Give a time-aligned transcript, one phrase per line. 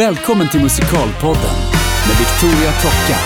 [0.00, 1.56] Välkommen till Musikalpodden
[2.08, 3.18] med Victoria Tocka.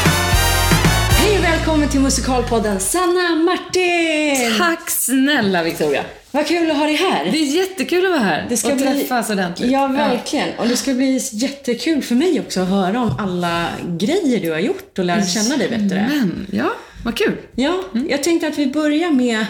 [1.11, 4.59] Hej och välkommen till Musikalpodden Sanna Martin!
[4.59, 6.03] Tack snälla Victoria.
[6.31, 7.25] Vad kul att ha dig här.
[7.33, 9.71] Det är jättekul att vara här Det ska och bli- träffas ordentligt.
[9.71, 10.49] Ja, verkligen.
[10.59, 13.67] Och det ska bli jättekul för mig också att höra om alla
[13.99, 16.09] grejer du har gjort och lära känna dig bättre.
[16.11, 16.73] Men, ja,
[17.05, 17.37] vad kul.
[17.55, 19.47] Ja, jag tänkte att vi börjar med,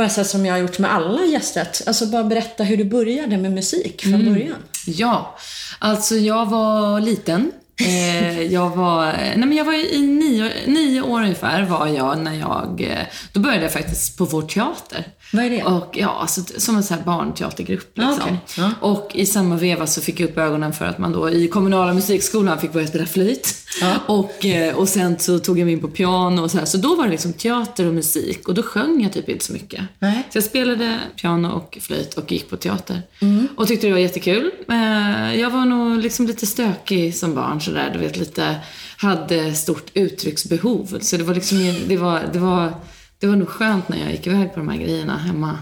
[0.00, 3.36] bara så som jag har gjort med alla gästet, alltså bara berätta hur du började
[3.36, 4.56] med musik från början.
[4.86, 5.38] Ja,
[5.78, 7.52] alltså jag var liten.
[7.80, 12.34] Eh, jag var, nej men jag var i nio, nio år ungefär var jag när
[12.34, 12.98] jag, eh,
[13.32, 15.06] då började jag faktiskt på vår teater.
[15.32, 15.62] Vad är det?
[15.64, 18.18] Och ja, alltså, som en sån här barnteatergrupp liksom.
[18.20, 18.38] Ah, okej.
[18.56, 18.70] Ja.
[18.80, 21.94] Och i samma veva så fick jag upp ögonen för att man då i kommunala
[21.94, 23.54] musikskolan fick börja spela flöjt.
[23.80, 23.94] Ja.
[24.06, 26.64] Och, eh, och sen så tog jag mig in på piano och så här.
[26.64, 29.52] Så då var det liksom teater och musik och då sjöng jag typ inte så
[29.52, 29.80] mycket.
[29.98, 30.28] Nej.
[30.30, 33.02] Så jag spelade piano och flöjt och gick på teater.
[33.20, 33.48] Mm.
[33.56, 34.50] Och tyckte det var jättekul.
[34.68, 38.56] Eh, Jag var nog liksom lite stökig som barn sådär, du vet lite,
[38.96, 40.98] hade stort uttrycksbehov.
[41.00, 42.72] Så det var liksom, det var, det var,
[43.20, 45.58] det var nog skönt när jag gick iväg på de här grejerna hemma.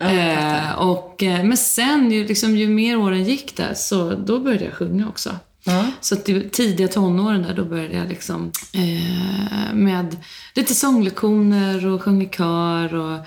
[0.00, 4.64] Eh, och, eh, men sen, ju, liksom, ju mer åren gick där, så då började
[4.64, 5.36] jag sjunga också.
[5.64, 5.84] Ja.
[6.00, 10.16] Så det, tidiga tonåren där, då började jag liksom eh, med
[10.54, 13.26] lite sånglektioner och sjunga kör och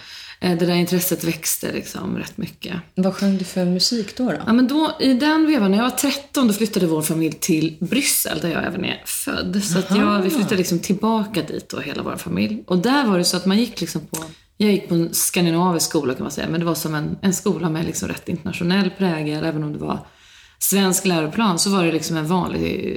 [0.50, 2.76] det där intresset växte liksom rätt mycket.
[2.96, 4.26] Vad sjöng du för musik då?
[4.26, 4.38] då?
[4.46, 7.78] Ja, men då, I den vevan, när jag var 13, då flyttade vår familj till
[7.80, 9.64] Bryssel, där jag även är född.
[9.64, 12.64] Så att jag, vi flyttade liksom tillbaka dit då, hela vår familj.
[12.68, 14.18] Och där var det så att man gick liksom på
[14.58, 17.34] jag gick på en skandinavisk skola kan man säga, men det var som en, en
[17.34, 20.00] skola med liksom rätt internationell prägel, även om det var
[20.60, 22.96] svensk läroplan så var det liksom en vanlig,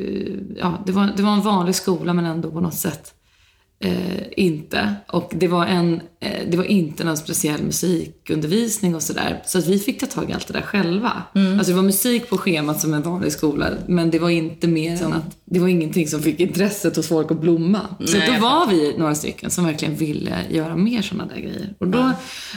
[0.56, 3.14] ja det var, det var en vanlig skola men ändå på något sätt
[3.80, 4.94] eh, inte.
[5.08, 6.00] Och det var, en, eh,
[6.50, 9.42] det var inte någon speciell musikundervisning och sådär.
[9.46, 11.12] Så att vi fick ta tag i allt det där själva.
[11.58, 15.02] Alltså det var musik på schemat som en vanlig skola, men det var inte mer
[15.02, 17.80] än att det var ingenting som fick intresset hos folk att blomma.
[18.04, 21.40] Så Nej, då jag var vi några stycken som verkligen ville göra mer sådana där
[21.40, 21.74] grejer.
[21.78, 22.10] Och då,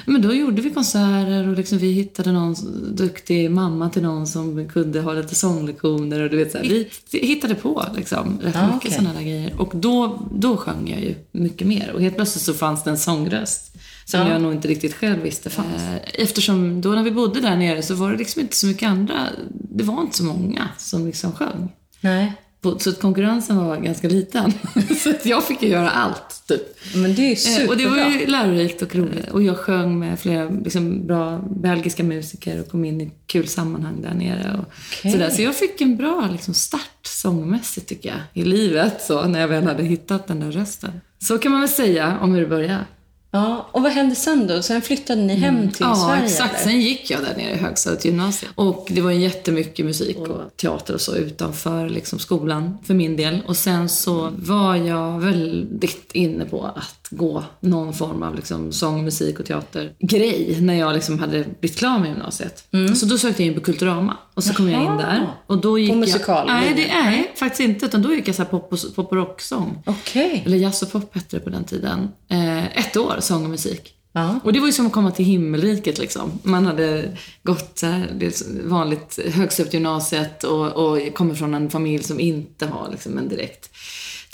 [0.06, 2.56] men då gjorde vi konserter och liksom vi hittade någon
[2.96, 6.88] duktig mamma till någon som kunde ha lite sånglektioner och du vet så här, vi
[7.12, 8.91] hittade på liksom rätt Ja, mycket okej.
[8.91, 9.53] sådana där grejer.
[9.58, 11.91] Och då, då sjöng jag ju mycket mer.
[11.96, 13.56] Och helt plötsligt så fanns det en sångröst
[14.06, 14.29] som Ja.
[14.31, 15.81] jag nog inte riktigt själv visste fanns.
[15.81, 18.90] Eh, Eftersom då när vi bodde där nere så var det liksom inte så mycket
[18.90, 21.72] andra, det var inte så många som liksom sjöng.
[22.01, 22.34] Nej.
[22.79, 24.53] Så att konkurrensen var ganska liten.
[25.03, 26.62] så att jag fick ju göra allt, typ.
[26.96, 27.72] Men det är ju Eh, superbra.
[27.72, 29.29] Och det var ju lärorikt och roligt.
[29.29, 34.01] Och jag sjöng med flera liksom, bra belgiska musiker och kom in i kul sammanhang
[34.01, 34.57] där nere.
[34.59, 35.12] Och Okej.
[35.12, 35.29] sådär.
[35.29, 39.01] Så jag fick en bra liksom, start sångmässigt tycker jag, i livet.
[39.01, 40.91] Så, när jag väl hade hittat den där rösten.
[41.19, 42.85] Så kan man väl säga om hur det började.
[43.32, 44.62] Ja, och vad hände sen då?
[44.62, 46.24] Sen flyttade ni hem till ja, Sverige?
[46.26, 46.54] exakt.
[46.62, 46.72] eller?
[46.72, 48.52] Sen gick jag där nere i högstadiet, gymnasiet.
[48.56, 53.42] Och det var jättemycket musik och teater och så utanför liksom, skolan för min del.
[53.48, 59.04] Och sen så var jag väldigt inne på att gå någon form av liksom, sång,
[59.06, 62.64] musik och teatergrej när jag liksom hade blivit klar med gymnasiet.
[62.96, 65.28] Så då sökte jag in på Kulturama och så kom jag in där.
[65.48, 67.86] Och då gick musikal- Jag, nej, det är faktiskt inte.
[67.86, 69.84] Utan då gick jag så pop och, pop och rocksång.
[69.86, 70.44] Okej.
[70.46, 72.09] Eller jazz och pop hette det på den tiden.
[72.30, 73.94] Eh, ett år, sång och musik.
[74.12, 74.40] Ja.
[74.44, 76.40] Och det var ju som att komma till himmelriket liksom.
[76.44, 81.54] Man hade gått så här, det vanligt högst upp till gymnasiet och, och kommer från
[81.54, 83.70] en familj som inte har liksom en direkt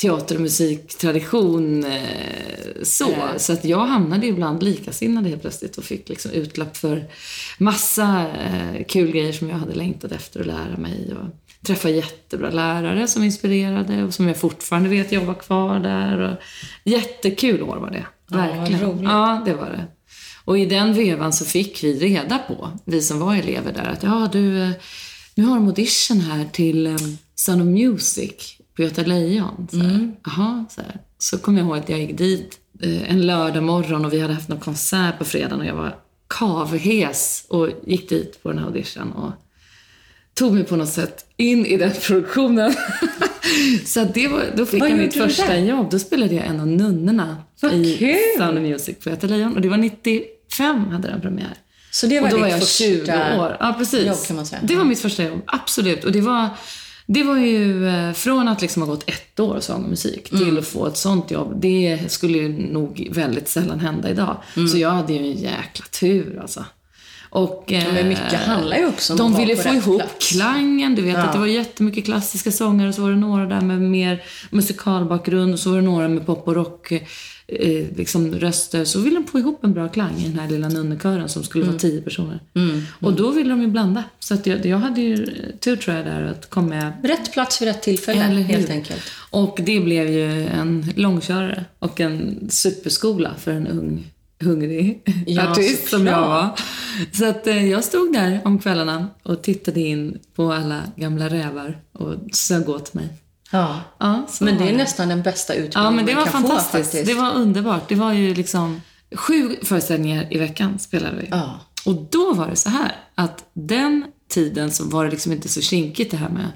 [0.02, 1.84] teater och musiktradition.
[1.84, 2.02] Eh,
[2.84, 3.16] så.
[3.38, 7.06] så att jag hamnade ju bland likasinnade helt plötsligt och fick liksom utlopp för
[7.58, 11.14] massa eh, kul grejer som jag hade längtat efter att lära mig.
[11.14, 11.28] Och
[11.68, 16.20] träffa jättebra lärare som inspirerade och som jag fortfarande vet jobbar kvar där.
[16.20, 16.38] Och
[16.84, 18.06] jättekul år var det.
[18.32, 18.82] Verkligen.
[18.82, 19.04] roligt.
[19.04, 19.86] Ja, det var det.
[20.46, 24.04] Och i den vevan så fick vi reda på, vi som var elever där, att
[24.04, 24.72] ja du, eh,
[25.36, 29.68] nu har de audition här till um, Sound of Music på Göta Lejon.
[29.72, 29.78] Så.
[30.26, 31.02] Jaha, så, här.
[31.18, 34.34] så kom jag ihåg att jag gick dit eh, en lördag morgon och vi hade
[34.34, 35.96] haft någon konsert på fredagen och jag var
[36.28, 39.32] kavhes och gick dit på den här audition och
[40.34, 42.74] tog mig på något sätt in i den produktionen.
[43.86, 45.58] så det var, då fick Vad jag mitt första där?
[45.58, 45.92] jobb.
[45.92, 48.16] Då spelade jag en av nunnorna Vad i kul!
[48.38, 49.56] Sound of Music på Göta Lejon.
[49.56, 51.54] Och det var 95 hade den premiär.
[51.92, 53.58] Så det var och då var ditt jag första 20 år.
[53.60, 54.06] Ja, precis.
[54.08, 54.62] jobb kan man säga.
[54.64, 56.04] Det var mitt första jobb, absolut.
[56.04, 56.50] Och det var,
[57.06, 60.46] det var ju eh, från att liksom ha gått ett år sång och musik Mm.
[60.46, 61.62] till att få ett sånt jobb.
[61.62, 64.38] Det skulle ju nog väldigt sällan hända idag.
[64.56, 64.68] Mm.
[64.68, 66.66] Så jag hade ju en jäkla tur alltså.
[67.36, 70.32] Och, Men eh, mycket handlar ju också om De ville få ihop plats.
[70.32, 70.96] klangen.
[70.96, 71.20] Du vet Ja.
[71.24, 75.54] att det var jättemycket klassiska sångare och så var det några där med mer musikalbakgrund
[75.54, 76.92] och så var det några med pop och rock
[77.48, 78.86] eh, liksom röster.
[78.86, 81.64] Så ville de få ihop en bra klang i den här lilla nunnekören som skulle
[81.64, 81.74] Mm.
[81.74, 82.40] vara tio personer.
[83.00, 84.04] Och då ville de ju blanda.
[84.20, 85.26] Så att jag, jag hade ju
[85.60, 88.56] tur tror jag där att komma med Rätt plats vid rätt tillfälle, Eller hur?
[88.56, 89.02] helt enkelt.
[89.30, 94.08] och det blev ju en långkörare och en superskola för en ung,
[94.44, 96.50] hungrig Ja, artist som jag var.
[97.12, 101.78] Så att eh, jag stod där om kvällarna och tittade in på alla gamla rävar
[101.92, 103.08] och sög åt mig.
[103.52, 103.80] Ja.
[104.00, 106.72] Ja, Men det är nästan den bästa utbildningen Ja, men det var fantastiskt.
[106.72, 107.06] få faktiskt.
[107.06, 107.90] det var underbart.
[107.90, 108.82] Det var ju liksom
[109.16, 111.28] sju föreställningar i veckan spelade vi.
[111.32, 111.60] Ja.
[111.86, 115.62] Och då var det så här att den tiden så var det liksom inte så
[115.62, 116.48] kinkigt det här med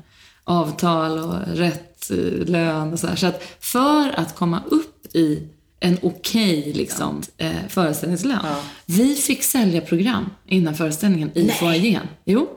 [0.43, 3.15] avtal och rätt eh, lön och så här.
[3.15, 5.43] Så att för att komma upp i
[5.79, 8.45] en okej liksom, eh, föreställningslön.
[8.85, 12.07] Vi fick sälja program innan föreställningen i foajén.
[12.25, 12.49] Jo.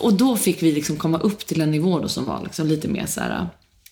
[0.00, 2.88] Och då fick vi liksom komma upp till en nivå då som var liksom lite
[2.88, 3.48] mer så här,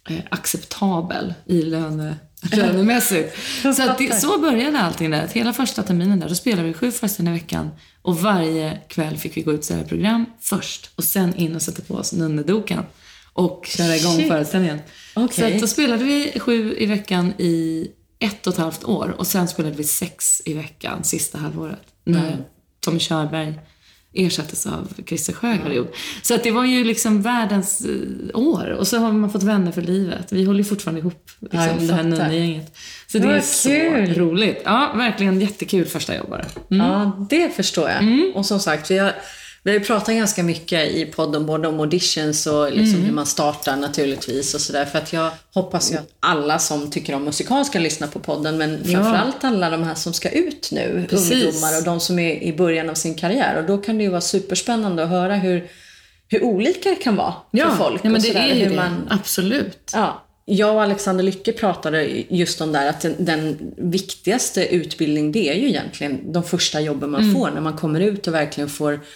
[0.09, 2.17] eh, acceptabel i löne,
[2.53, 3.37] lönemässigt.
[3.63, 5.29] så, att det, så började allting där.
[5.33, 7.71] Hela första terminen där, då spelade vi sju föreställningar i veckan
[8.03, 11.63] och varje kväll fick vi gå ut och sälja program först och sen in och
[11.63, 12.85] sätta på oss nunnedokan
[13.33, 14.29] och köra igång Shit.
[14.29, 14.79] föreställningen.
[15.15, 15.51] Okej.
[15.51, 17.87] Så att då spelade vi sju i veckan i
[18.19, 21.83] ett och ett halvt år och sen spelade vi sex i veckan sista halvåret.
[22.05, 22.45] När
[22.81, 23.55] Tommy Körberg
[24.15, 25.87] ersattes av Christer Sjögren.
[26.23, 28.71] Så att det var ju liksom världens eh, år.
[28.71, 30.33] Och så har man fått vänner för livet.
[30.33, 32.77] Vi håller ju fortfarande ihop liksom, Ja, det här nunnegänget.
[33.07, 34.15] Så det Vad är så kul.
[34.15, 34.63] roligt.
[34.65, 36.47] Ja, verkligen jättekul första jobbare.
[36.69, 37.99] Ja, det förstår jag.
[37.99, 38.33] Mm.
[38.35, 39.13] Och som sagt, vi har,
[39.67, 43.07] vi har ju pratat ganska mycket i podden både om auditions och liksom Mm.
[43.07, 44.85] hur man startar naturligtvis och sådär.
[44.85, 48.59] För att jag hoppas ju att alla som tycker om musikal ska lyssna på podden.
[48.59, 51.45] Men framförallt alla de här som ska ut nu, Precis.
[51.45, 53.59] ungdomar och de som är i början av sin karriär.
[53.59, 55.69] Och då kan det ju vara superspännande att höra hur,
[56.29, 58.01] hur olika det kan vara för folk.
[58.05, 58.77] ja, men det är ju det.
[58.77, 59.91] Man, Absolut.
[59.95, 65.33] Ja, jag och Alexander Lycke pratade just om det här, att den, den viktigaste utbildning
[65.33, 68.69] det är ju egentligen de första jobben man får när man kommer ut och verkligen
[68.71, 69.07] får Mm.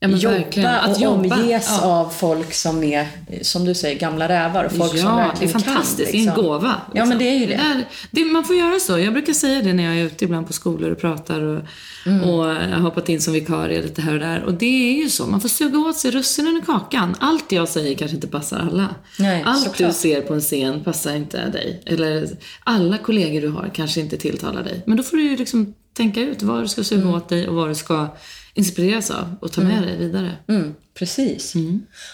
[0.00, 0.70] Ja, men verkligen.
[0.70, 1.86] jobba Att och jobba, omges ja.
[1.86, 3.06] av folk som är,
[3.42, 5.96] som du säger, gamla rävar och folk som ja, det är verkligen fantastiskt.
[5.96, 6.12] kan.
[6.12, 6.44] Det är en liksom.
[6.44, 6.74] gåva.
[6.94, 7.54] Ja, men det är ju det.
[7.54, 8.24] är- det.
[8.24, 8.98] Man får göra så.
[8.98, 11.62] Jag brukar säga det när jag är ute ibland på skolor och pratar och,
[12.06, 12.22] Mm.
[12.30, 14.42] och har hoppat in som vikarie lite här och där.
[14.42, 14.66] Och det
[14.98, 15.26] är ju så.
[15.26, 17.14] Man får suga åt sig russinen i kakan.
[17.20, 18.94] Allt jag säger kanske inte passar alla.
[19.18, 19.88] Nej, Allt såklart.
[19.90, 21.82] du ser på en scen passar inte dig.
[21.86, 22.28] Eller
[22.64, 24.82] alla kollegor du har kanske inte tilltalar dig.
[24.86, 27.14] Men då får du ju liksom tänka ut vad du ska suga Mm.
[27.14, 28.08] åt dig och vad du ska
[28.56, 30.36] inspireras av och ta med dig vidare.
[30.48, 31.54] Mm, precis.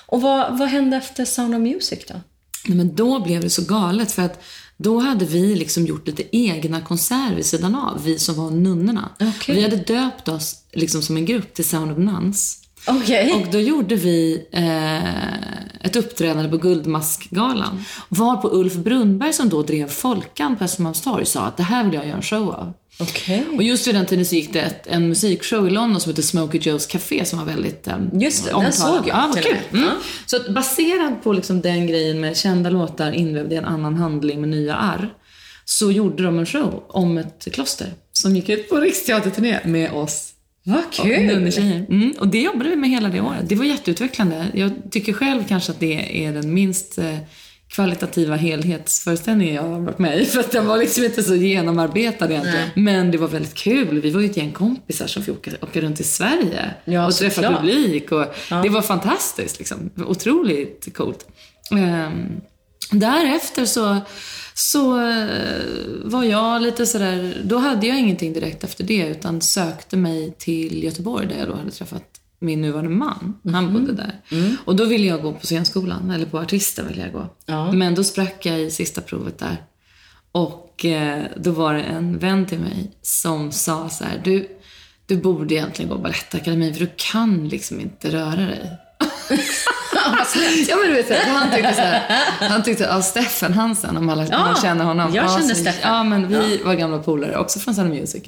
[0.07, 2.15] Och vad, vad hände efter Sound of Music då?
[2.67, 4.43] Nej, men då blev det så galet för att
[4.77, 9.09] då hade vi liksom gjort lite egna konserter vid sidan av, vi som var nunnorna.
[9.21, 9.55] Okej.
[9.55, 12.59] Vi hade döpt oss liksom som en grupp till Sound of Nuns.
[12.87, 13.33] Okej.
[13.33, 17.85] Och då gjorde vi eh, ett uppträdande på Guldmaskgalan.
[18.09, 21.95] Var på Ulf Brunnberg som då drev Folkan på Östermalmstorg sa att det här vill
[21.95, 22.73] jag göra en show av.
[22.99, 23.45] Okej.
[23.57, 26.23] Och just vid den tiden så gick det ett, en musikshow i London som hette
[26.23, 29.57] Smokey Joe's Café som var väldigt um, Just det, den såg jag Ja, vad till
[29.71, 29.75] och.
[29.77, 29.89] Mm.
[30.27, 34.41] Så att baserad på liksom den grejen med kända låtar invävda i en annan handling
[34.41, 35.15] med nya arr
[35.65, 40.33] så gjorde de en show om ett kloster som gick ut på riksteaterturné med oss
[40.65, 41.27] Vad kul!
[41.27, 41.87] Nunnetjejer.
[41.89, 43.49] Mm, och det jobbade vi med hela det året.
[43.49, 44.47] Det var jätteutvecklande.
[44.55, 47.17] Jag tycker själv kanske att det är den minst eh,
[47.75, 50.25] kvalitativa helhetsföreställningen jag har varit med i.
[50.27, 52.69] För att den var liksom inte så genomarbetad egentligen.
[52.75, 54.01] Men det var väldigt kul.
[54.01, 57.15] Vi var ju ett gäng kompisar som fick åka, åka runt i Sverige Ja, och
[57.15, 57.61] träffa såklart.
[57.61, 58.13] publik.
[58.13, 58.27] Och
[58.63, 59.59] Det var fantastiskt.
[59.59, 59.91] Liksom.
[60.07, 61.27] Otroligt coolt.
[61.71, 62.41] Ehm,
[62.91, 63.97] därefter så,
[64.55, 65.27] så eh,
[66.05, 70.85] var jag lite sådär, då hade jag ingenting direkt efter det utan sökte mig till
[70.85, 72.12] Göteborg där jag då hade träffat
[72.43, 73.35] min nuvarande man.
[73.53, 74.21] Han bodde där.
[74.65, 77.29] Och då ville jag gå på scenskolan, eller på artisten ville jag gå.
[77.47, 77.73] Ja.
[77.73, 79.57] Men då sprack jag i sista provet där.
[80.33, 84.49] Och eh, då var det en vän till mig som sa så här, du,
[85.07, 88.71] du borde egentligen gå Balettakademin för du kan liksom inte röra dig.
[90.69, 92.03] Ja men du vet, han tyckte så här,
[92.49, 95.15] han tyckte, ja Steffen Hansen, om alla, alla känner honom.
[95.15, 95.81] jag ja, så- Steffen.
[95.83, 98.23] Ja men vi var gamla polare, också från Sound Music.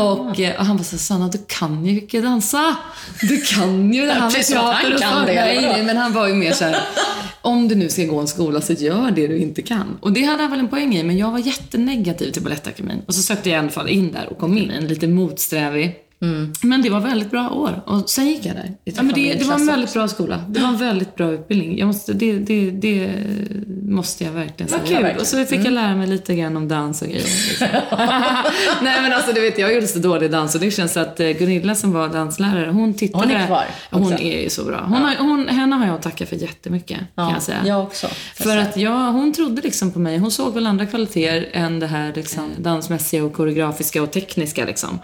[0.00, 2.76] Och, eh, och han var så här, Sanna du kan ju inte dansa.
[3.20, 5.26] Du kan ju det här med teater och kan sånt.
[5.26, 6.76] det, Nej, men han var ju mer så här,
[7.42, 9.98] om du nu ska gå en skola så gör det du inte kan.
[10.00, 13.02] Och det hade han väl en poäng i, men jag var jättenegativ till Balettakademin.
[13.06, 14.70] Och så sökte jag i alla fall in där och kom in.
[14.70, 15.96] En lite motsträvig
[16.62, 17.82] Men det var väldigt bra år.
[17.86, 18.74] Och sen gick jag där.
[18.84, 20.40] Ja, men det, det var en väldigt bra skola.
[20.48, 21.78] Det var en väldigt bra utbildning.
[21.78, 23.10] Jag måste, det, det, det
[23.82, 25.10] måste jag verkligen Vad säga.
[25.10, 25.20] kul.
[25.20, 27.24] Och så fick jag lära mig lite grann om dans och grejer.
[27.48, 27.66] liksom.
[28.82, 31.28] Nej men alltså du vet, jag gjorde så dålig dans och det känns att eh,
[31.28, 33.24] Gunilla som var danslärare, hon tittade...
[33.26, 34.24] Hon är kvar Hon också.
[34.24, 34.80] är ju så bra.
[34.88, 37.62] Hon har, hon, henne har jag att tacka för jättemycket, kan jag säga.
[37.66, 38.06] Jag också.
[38.34, 40.18] För att jag, hon trodde liksom på mig.
[40.18, 44.64] Hon såg väl andra kvaliteter än det här liksom, dansmässiga och koreografiska och tekniska.
[44.64, 44.98] Liksom.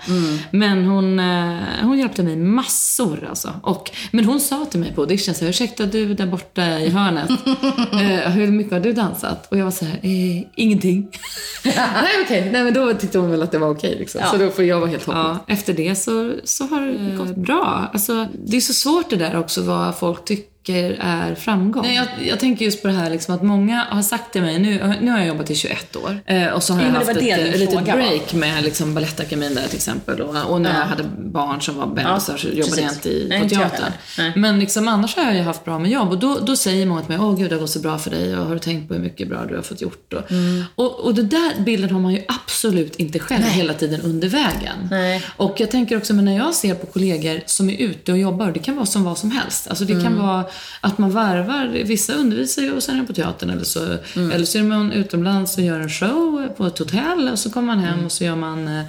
[0.50, 3.52] Men hon, eh, hon hjälpte mig massor alltså.
[3.62, 6.88] Och, men hon sa till mig på audition så här, ursäkta du där borta i
[6.88, 7.30] hörnet,
[7.92, 9.46] eh, hur mycket har du dansat?
[9.50, 11.08] Och jag var så här, eh, ingenting.
[11.64, 14.20] Nej okej, Nej men då tyckte hon väl att det var okej liksom.
[14.20, 14.30] Ja.
[14.30, 15.18] Så då får jag vara helt hoppig.
[15.18, 17.90] Ja, efter det så, så har det gått bra.
[17.92, 21.82] Alltså, det är så svårt det där också vad folk tycker är framgång.
[21.82, 24.58] Nej, jag, jag tänker just på det här liksom att många har sagt till mig,
[24.58, 27.08] nu, nu har jag jobbat i 21 år eh, och så har Ja, jag haft
[27.10, 31.02] ett, ett litet break med liksom Balettakademin där till exempel och, och när jag hade
[31.18, 32.78] barn som var bebisar så jobbade precis.
[32.80, 33.92] jag inte i, Nej, på teatern.
[34.18, 34.32] Nej.
[34.36, 37.00] Men liksom, annars har jag ju haft bra med jobb och då, då säger många
[37.00, 38.88] till mig, åh gud det har gått så bra för dig och har du tänkt
[38.88, 40.12] på hur mycket bra du har fått gjort?
[40.12, 40.64] Och, Mm.
[40.74, 44.88] och, och det där bilden har man ju absolut inte själv hela tiden under vägen.
[44.90, 45.22] Nej.
[45.36, 48.50] Och jag tänker också, men när jag ser på kollegor som är ute och jobbar,
[48.50, 49.68] det kan vara som vad som helst.
[49.68, 50.04] Alltså det Mm.
[50.04, 50.44] kan vara
[50.80, 53.80] att man varvar, vissa undervisar ju och sen är de på teatern eller så,
[54.16, 54.30] Mm.
[54.30, 57.66] eller så är man utomlands och gör en show på ett hotell och så kommer
[57.66, 58.06] man hem Mm.
[58.06, 58.84] och så gör man eh,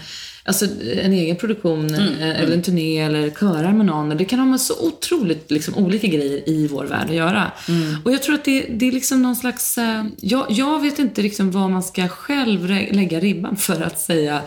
[0.46, 0.66] Alltså
[1.02, 4.18] en egen produktion eh, eller en turné eller körar med någon.
[4.18, 7.52] Det kan ha med så otroligt liksom, olika grejer i vår värld att göra.
[7.70, 7.96] Mm.
[8.06, 9.78] Och jag tror att det, det är liksom någon slags...
[9.78, 14.42] Eh, jag, jag vet inte liksom vad man ska själv lägga ribban för att säga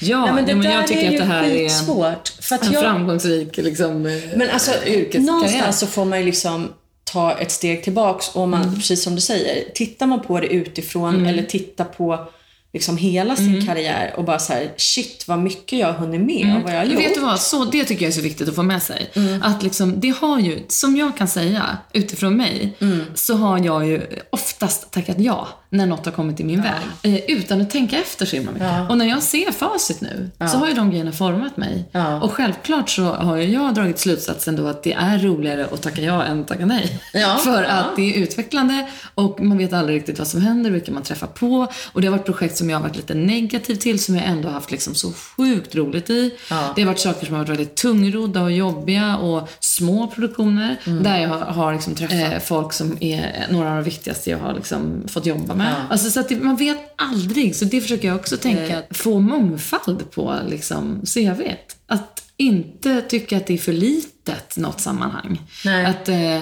[0.00, 2.28] ja, Nej, men det ja, men jag tycker är att det här är skitsvårt.
[2.40, 5.20] För att en jag, framgångsrik liksom, eh, Men alltså, yrkeskarriär.
[5.32, 6.68] någonstans så får man ju liksom
[7.04, 8.74] ta ett steg tillbaks och man, Mm.
[8.74, 12.28] precis som du säger, tittar man på det utifrån eller tittar på
[12.72, 13.66] liksom hela sin Mm.
[13.66, 16.78] karriär och bara så här, shit vad mycket jag har hunnit med och vad jag
[16.78, 16.98] har gjort.
[17.02, 19.10] Vet du vad, så, det tycker jag är så viktigt att få med sig.
[19.42, 22.76] Att liksom, det har ju, som jag kan säga utifrån mig,
[23.14, 26.72] så har jag ju oftast tackat ja när något har kommit i min väg.
[27.02, 28.68] Eh, utan att tänka efter så himla mycket.
[28.68, 28.88] Ja.
[28.88, 31.84] Och när jag ser facit nu, så har ju de grejerna format mig.
[31.92, 32.20] Ja.
[32.20, 36.24] Och självklart så har jag dragit slutsatsen då att det är roligare att tacka ja
[36.24, 37.00] än att tacka nej.
[37.12, 37.36] Ja.
[37.44, 37.68] För Ja.
[37.68, 41.26] att det är utvecklande och man vet aldrig riktigt vad som händer, vilka man träffar
[41.26, 41.66] på.
[41.92, 44.48] Och det har varit projekt som jag har varit lite negativ till, som jag ändå
[44.48, 46.34] har haft liksom så sjukt roligt i.
[46.50, 46.72] Ja.
[46.76, 50.76] Det har varit saker som har varit väldigt tungrodda och jobbiga och små produktioner.
[50.84, 51.02] Mm.
[51.02, 54.38] Där jag har, har liksom träffat eh, folk som är några av de viktigaste jag
[54.38, 55.59] har liksom fått jobba med.
[55.64, 55.74] Ja.
[55.90, 57.56] Alltså, så att det, man vet aldrig.
[57.56, 58.78] Så det försöker jag också tänka.
[58.78, 61.76] Att få mångfald på liksom, CVt.
[61.86, 65.40] Att inte tycka att det är för litet något sammanhang.
[65.64, 65.84] Nej.
[65.86, 66.40] Att eh,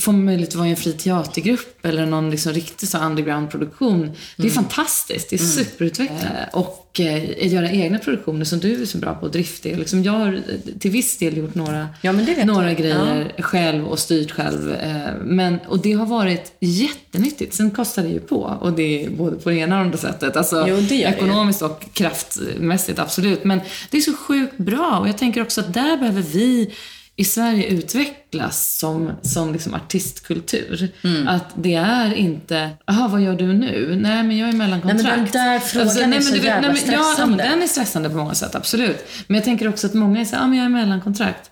[0.00, 4.00] få möjlighet att vara i en fri teatergrupp eller någon liksom riktig så underground-produktion.
[4.36, 4.50] Det Mm.
[4.50, 5.30] är fantastiskt.
[5.30, 6.48] Det är superutvecklande.
[6.52, 9.78] Och eh, göra egna produktioner som du är så bra på, driftig.
[9.78, 12.12] Liksom jag har eh, till viss del gjort några, Ja,
[12.44, 14.72] några grejer själv och styrt själv.
[14.72, 17.54] Eh, men, och det har varit jättenyttigt.
[17.54, 18.58] Sen kostar det ju på.
[18.60, 20.36] Och det är både på det ena och andra sättet.
[20.36, 23.44] Alltså, Jo, det ekonomiskt och kraftmässigt, absolut.
[23.44, 23.60] Men
[23.90, 24.98] det är så sjukt bra.
[25.00, 26.74] Och jag tänker också att där behöver vi
[27.18, 30.88] i Sverige utvecklas som, som liksom artistkultur.
[31.04, 31.28] Mm.
[31.28, 33.98] Att det är inte, jaha vad gör du nu?
[34.02, 35.04] Nej men jag är mellankontrakt.
[35.04, 37.44] Nej, men den där frågan är så du vet, jävla Ja, men stressande.
[37.44, 39.06] den är stressande på många sätt, absolut.
[39.26, 41.50] Men jag tänker också att många är så här, ja men jag är mellankontrakt.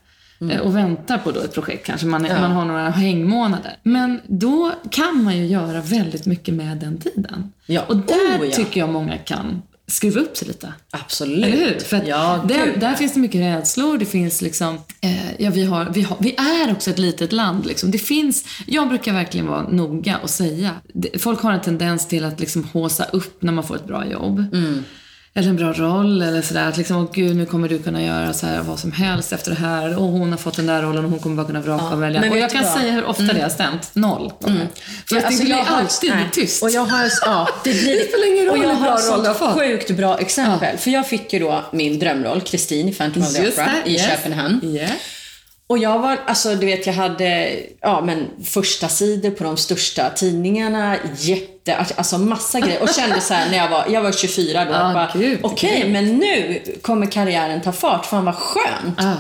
[0.51, 2.37] eh, Och väntar på då ett projekt kanske, man, Mm.
[2.37, 2.41] Ja.
[2.49, 3.77] man har några hängmånader.
[3.83, 7.53] Men då kan man ju göra väldigt mycket med den tiden.
[7.67, 8.51] Ja, Och där oh, ja.
[8.57, 10.73] tycker jag många kan skruva upp sig lite.
[10.91, 11.45] Absolut.
[11.45, 11.79] Eller hur?
[11.79, 15.91] För ja, där, där finns det mycket rädslor, det finns liksom, eh, ja vi har,
[15.95, 17.91] vi har, vi är också ett litet land liksom.
[17.91, 20.71] Det finns, jag brukar verkligen vara noga och säga,
[21.19, 24.39] folk har en tendens till att liksom håsa upp när man får ett bra jobb.
[24.39, 24.85] Mm.
[25.37, 26.69] Eller en bra roll eller sådär.
[26.69, 29.51] Att liksom, åh gud nu kommer du kunna göra så här vad som helst efter
[29.51, 29.97] det här.
[29.99, 32.03] Och hon har fått den där rollen och hon kommer bara kunna vraka Ja, och
[32.03, 32.21] välja.
[32.21, 33.91] men och jag kan säga hur ofta det har stämt.
[33.93, 34.33] Noll.
[34.41, 34.51] För
[35.11, 36.29] Ja, att alltså, det blir jag har- alltid nej.
[36.33, 36.63] tyst.
[36.63, 39.55] Och jag har, ja, det blir Det spelar ingen roll Och jag har roll fått.
[39.59, 40.79] sjukt bra exempel.
[40.79, 44.07] För jag fick ju då min drömroll, Kristin i Phantom of the Opera i yes.
[44.07, 44.61] Köpenhamn.
[44.65, 44.91] Yeah.
[45.67, 50.11] Och jag var, alltså du vet jag hade, ja men första sidor på de största
[50.11, 52.83] tidningarna, jätte, alltså massa grejer.
[52.83, 55.09] Och kände så här när jag var, jag var 24 då, Ah,
[55.43, 55.93] okej gud.
[55.93, 58.99] men nu kommer karriären ta fart, fan vad skönt.
[59.01, 59.15] Ah.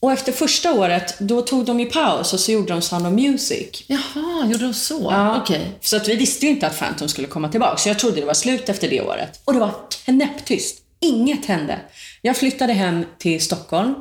[0.00, 3.12] Och efter första året, då tog de ju paus och så gjorde de Sound of
[3.12, 3.84] Music.
[3.86, 5.08] Jaha, gjorde de så?
[5.10, 5.72] Ja, Okej.
[5.80, 7.76] Så att vi visste ju inte att Phantom skulle komma tillbaka.
[7.76, 9.40] Så jag trodde det var slut efter det året.
[9.44, 9.70] Och det var
[10.04, 10.78] knäpptyst.
[11.00, 11.78] Inget hände.
[12.22, 13.94] Jag flyttade hem till Stockholm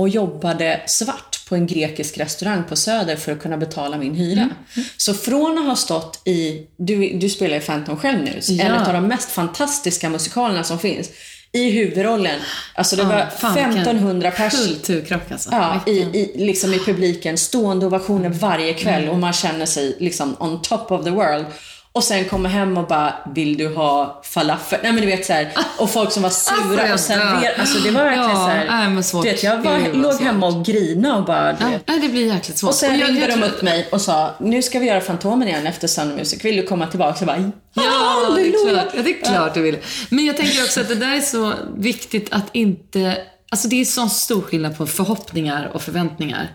[0.00, 4.48] och jobbade svart på en grekisk restaurang på Söder för att kunna betala min hyra.
[4.96, 8.64] Så från att ha stått i, du, du spelar ju Phantom själv nu, Ja.
[8.64, 11.10] en av de mest fantastiska musikalerna som finns.
[11.52, 12.40] i huvudrollen.
[12.74, 15.48] Alltså det var fan, vilken 1500 pers Kulturkrock alltså.
[15.52, 17.38] Ja, i, i, liksom i publiken.
[17.38, 19.14] Stående ovationer varje kväll Mm.
[19.14, 21.44] och man känner sig liksom on top of the world.
[21.92, 24.78] Och sen kommer hem och bara, vill du ha falafel?
[24.82, 27.54] Nej men du vet så här, och folk som var Alltså, sura jag och serverade.
[27.58, 28.66] Alltså det var verkligen Ja, så här.
[28.70, 29.24] nej, men svårt.
[29.24, 30.22] Du vet, jag var, låg svårt.
[30.22, 31.82] hemma och grina och bara, du vet.
[31.88, 32.68] nej, det blir jäkligt svårt.
[32.68, 35.48] Och sen jag- ringde jag de upp mig och sa, nu ska vi göra Fantomen
[35.48, 36.44] igen efter Sound Music.
[36.44, 37.16] Vill du komma tillbaka?
[37.20, 39.78] Jag bara, Ja, det är klart, ja, det är klart du vill.
[40.08, 43.16] Men jag tänker också att det där är så viktigt att inte...
[43.52, 46.48] Alltså det är så stor skillnad på förhoppningar och förväntningar.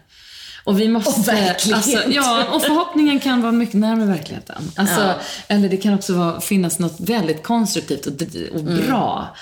[0.66, 1.10] Och vi måste...
[1.22, 1.76] Och verklighet.
[1.76, 4.72] Alltså, ja, och förhoppningen kan vara mycket närmare verkligheten.
[4.76, 5.14] Alltså, Ja.
[5.48, 8.14] Eller det kan också vara, finnas något väldigt konstruktivt och,
[8.56, 9.36] och bra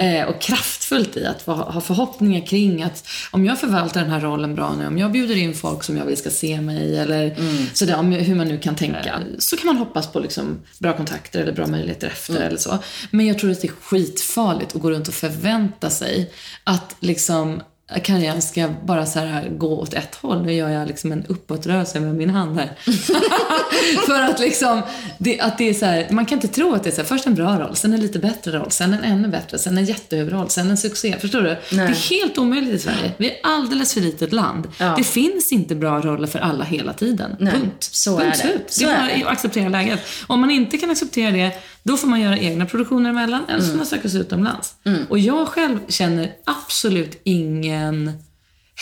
[0.00, 4.54] eh, och kraftfullt i att ha förhoppningar kring att om jag förvaltar den här rollen
[4.54, 7.36] bra nu, om jag bjuder in folk som jag vill ska se mig eller
[7.74, 11.40] sådär, om, hur man nu kan tänka, så kan man hoppas på liksom, bra kontakter
[11.40, 12.78] eller bra möjligheter efter eller så.
[13.10, 16.32] Men jag tror att det är skitfarligt att gå runt och förvänta sig
[16.64, 17.60] att liksom
[18.04, 20.42] karriären ska bara så här gå åt ett håll.
[20.42, 22.70] Nu gör jag liksom en uppåtrörelse med min hand här.
[24.06, 24.82] För att liksom,
[25.18, 27.08] det, att det är så här, man kan inte tro att det är så här,
[27.08, 29.84] först en bra roll, sen en lite bättre roll, sen en ännu bättre, sen en
[29.84, 31.16] jättehuvudroll, sen en succé.
[31.20, 31.48] Förstår du?
[31.48, 31.60] Nej.
[31.70, 33.12] Det är helt omöjligt i Sverige.
[33.16, 34.68] Vi är alldeles för litet land.
[34.78, 34.94] Ja.
[34.96, 37.36] Det finns inte bra roller för alla hela tiden.
[37.38, 37.88] Nej, Punkt.
[37.92, 38.36] så Punkt är det.
[38.36, 38.64] slut.
[38.68, 40.00] Så det är bara att acceptera läget.
[40.26, 41.50] Om man inte kan acceptera det,
[41.82, 44.74] då får man göra egna produktioner emellan, eller så får man söka sig utomlands.
[45.08, 48.12] Och jag själv känner absolut ingen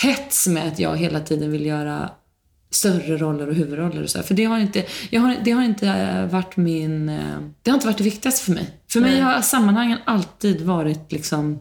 [0.03, 2.11] hets med att jag hela tiden vill göra
[2.71, 4.23] större roller och huvudroller och så.
[4.23, 7.09] För det har inte, jag har, det har inte eh, varit min...
[7.09, 8.71] eh, Det har inte varit det viktigaste för mig.
[8.91, 11.59] För mig har sammanhangen alltid varit liksom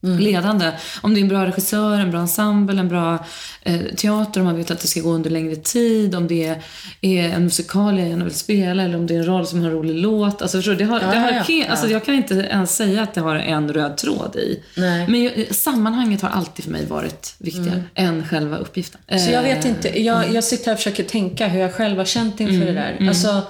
[0.00, 0.72] ledande.
[1.00, 3.26] Om det är en bra regissör, en bra ensemble, en bra
[3.62, 6.56] eh, teater, om man vet att det ska gå under längre tid, om det
[7.00, 9.66] är en musikal jag gärna vill spela eller om det är en roll som har
[9.66, 10.42] en rolig låt.
[10.42, 10.78] Alltså, förstår du?
[10.78, 11.66] det har, det Ja, har ja, ja.
[11.68, 14.62] Alltså, jag kan inte ens säga att det har en röd tråd i.
[14.76, 15.06] Nej.
[15.08, 19.00] Men jag, sammanhanget har alltid för mig varit viktigare än själva uppgiften.
[19.06, 19.24] Mm.
[19.26, 21.98] Så jag vet Eh, inte, jag, jag sitter här och försöker tänka hur jag själv
[21.98, 23.08] har känt inför det där.
[23.08, 23.42] Alltså, Jag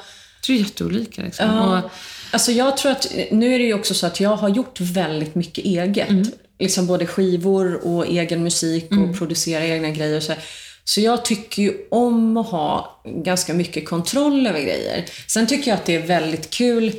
[0.42, 1.22] tror det är jätteolika.
[1.22, 1.58] Liksom.
[1.58, 1.90] Och,
[2.30, 5.34] Alltså jag tror att, nu är det ju också så att jag har gjort väldigt
[5.34, 6.08] mycket eget.
[6.10, 6.24] Mm.
[6.58, 10.32] Liksom både skivor och egen musik och producera egna grejer och så.
[10.32, 10.42] här.
[10.84, 15.04] Så jag tycker ju om att ha ganska mycket kontroll över grejer.
[15.26, 16.92] Sen tycker jag att det är väldigt kul,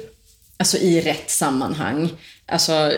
[0.58, 2.10] alltså i rätt sammanhang.
[2.52, 2.92] Alltså,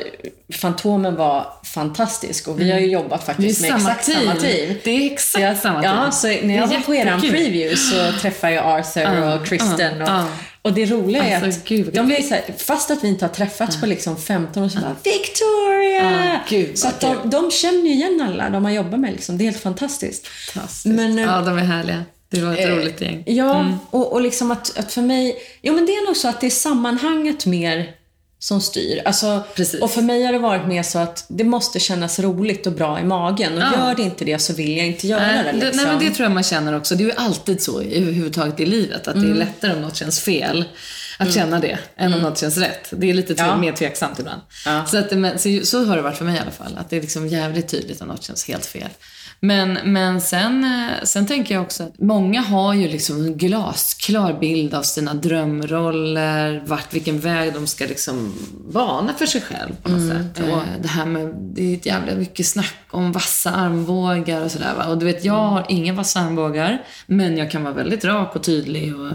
[0.53, 3.71] Fantomen var fantastisk och vi har ju jobbat faktiskt Mm.
[3.71, 4.67] Det är med samma exakt samma team.
[4.67, 4.77] team.
[4.83, 6.11] Det är exakt Så jag, samma Ja, team.
[6.11, 9.45] så Det när är jag var på eran preview så träffade jag Arthur Ja, och
[9.45, 9.97] Kristen.
[9.99, 10.27] ja, och, ja.
[10.61, 13.25] Och det roliga är Alltså, att gud, de blir så här, fast att vi inte
[13.25, 16.25] har träffats på liksom 15 år, så bara Victoria!
[16.25, 19.11] Ja, gud, så att de, de känner ju igen alla de har jobbat med.
[19.11, 19.37] Liksom.
[19.37, 20.27] Det är helt fantastiskt.
[20.27, 20.95] Fantastiskt.
[20.95, 22.03] Men, eh, ja, de är härliga.
[22.29, 23.23] Det var ett roligt gäng.
[23.27, 25.35] Ja, och, och liksom att, att för mig...
[25.61, 27.89] Jo, men det är nog så att det är sammanhanget mer
[28.43, 29.01] som styr.
[29.05, 29.81] Alltså, Precis.
[29.81, 32.99] och för mig har det varit mer så att det måste kännas roligt och bra
[32.99, 33.53] i magen.
[33.57, 33.73] Och Ja.
[33.87, 35.51] gör det inte det så vill jag inte göra Nej, det.
[35.53, 35.77] Liksom.
[35.77, 36.95] nej, men det tror jag man känner också.
[36.95, 39.07] Det är ju alltid så överhuvudtaget i livet.
[39.07, 40.65] Att det är lättare om något känns fel
[41.19, 42.87] att känna det än om något känns rätt.
[42.91, 43.57] Det är lite tve- Ja.
[43.57, 44.41] mer tveksamt ibland.
[44.65, 44.85] Ja.
[44.85, 46.77] Så, att, men, så, så har det varit för mig i alla fall.
[46.77, 48.89] Att det är liksom jävligt tydligt om något känns helt fel.
[49.43, 54.39] Men, men sen, eh, sen tänker jag också att många har ju liksom en glasklar
[54.39, 58.33] bild av sina drömroller, vart, vilken väg de ska liksom
[58.73, 60.49] bana för sig själv på något sätt.
[60.49, 64.89] Och det här med, det är ett jävla mycket snack om vassa armbågar och sådär.
[64.89, 68.43] Och du vet, jag har inga vassa armbågar, men jag kan vara väldigt rak och
[68.43, 69.11] tydlig och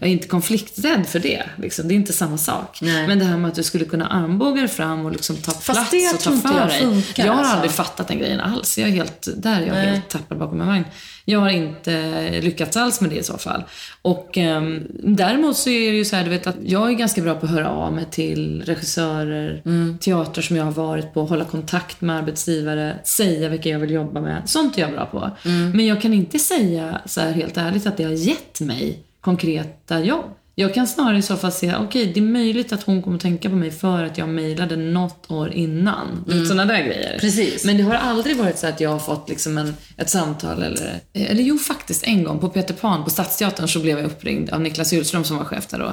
[0.00, 1.42] jag är inte konflikträdd för det.
[1.56, 1.88] Liksom.
[1.88, 2.78] Det är inte samma sak.
[2.82, 3.06] Nej.
[3.06, 6.20] Men det här med att du skulle kunna armbågar fram och liksom ta plats och
[6.20, 6.80] ta för jag dig.
[6.80, 7.54] funkar, jag har alltså.
[7.54, 8.78] aldrig fattat den grejen alls.
[8.78, 9.86] Jag är helt, där är jag Nej.
[9.94, 10.84] helt tappad bakom en vagn.
[11.24, 13.64] Jag har inte lyckats alls med det i så fall.
[14.02, 17.22] Och ehm, däremot så är det ju så här, du vet att jag är ganska
[17.22, 19.98] bra på att höra av mig till regissörer, Mm.
[19.98, 24.20] teatrar som jag har varit på, hålla kontakt med arbetsgivare, säga vilka jag vill jobba
[24.20, 24.42] med.
[24.46, 25.30] Sånt är jag bra på.
[25.48, 25.70] Mm.
[25.70, 30.00] Men jag kan inte säga så här helt ärligt att det har gett mig konkreta
[30.00, 30.24] jobb.
[30.60, 33.50] Jag kan snarare i så fall säga, okej det är möjligt att hon kommer tänka
[33.50, 36.24] på mig för att jag mejlade något år innan.
[36.32, 36.46] Mm.
[36.46, 37.18] Sådana där grejer.
[37.20, 37.64] Precis.
[37.64, 41.00] Men det har aldrig varit så att jag har fått liksom en, ett samtal eller...
[41.12, 44.60] Eller jo, faktiskt en gång på Peter Pan på Stadsteatern så blev jag uppringd av
[44.60, 45.92] Niklas Hjulström som var chef där då.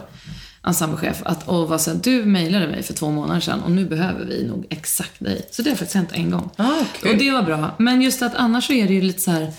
[0.63, 1.21] Ensemblechef.
[1.25, 4.25] Att, och var så här, du mejlade mig för två månader sedan och nu behöver
[4.25, 5.47] vi nog exakt dig.
[5.51, 6.49] Så det har faktiskt hänt en gång.
[6.55, 7.11] Ah, kul.
[7.11, 7.75] och det var bra.
[7.77, 9.53] Men just att annars så är det ju lite så här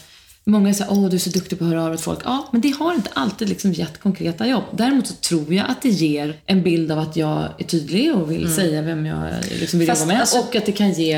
[0.48, 2.18] Många säger åh du är så duktig på att höra av dig folk.
[2.24, 4.62] Ja, men det har inte alltid liksom gett konkreta jobb.
[4.72, 8.30] Däremot så tror jag att det ger en bild av att jag är tydlig och
[8.30, 9.28] vill säga vem jag
[9.60, 10.20] liksom vill Fast jobba med.
[10.20, 11.12] alltså- och att det kan ge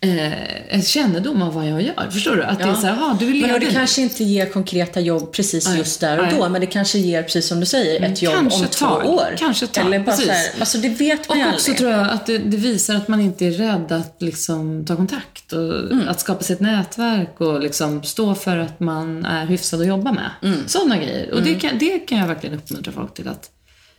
[0.00, 0.32] eh,
[0.74, 2.08] en kännedom av vad jag gör.
[2.10, 2.42] Förstår du?
[2.44, 2.74] Att det är Ja.
[2.74, 3.68] så här, "Jaha, du är Men ledig.
[3.68, 5.78] det kanske inte ger konkreta jobb precis Nej.
[5.78, 6.34] just där och Nej.
[6.38, 8.86] då, men det kanske ger, precis som du säger, ett jobb Kanske om ett två
[8.86, 9.34] år.
[9.38, 10.28] Kanske ett tag, Eller bara precis.
[10.30, 11.76] här, alltså det vet man Och också aldrig.
[11.78, 15.52] tror jag att det, det visar att man inte är rädd att liksom ta kontakt
[15.52, 16.08] och Mm.
[16.08, 20.12] att skapa sig ett nätverk och liksom stå för att man är hyfsad att jobba
[20.12, 20.30] med.
[20.42, 20.68] Mm.
[20.68, 21.34] Sådana grejer.
[21.34, 23.50] Och det, kan, det kan jag verkligen uppmuntra folk till att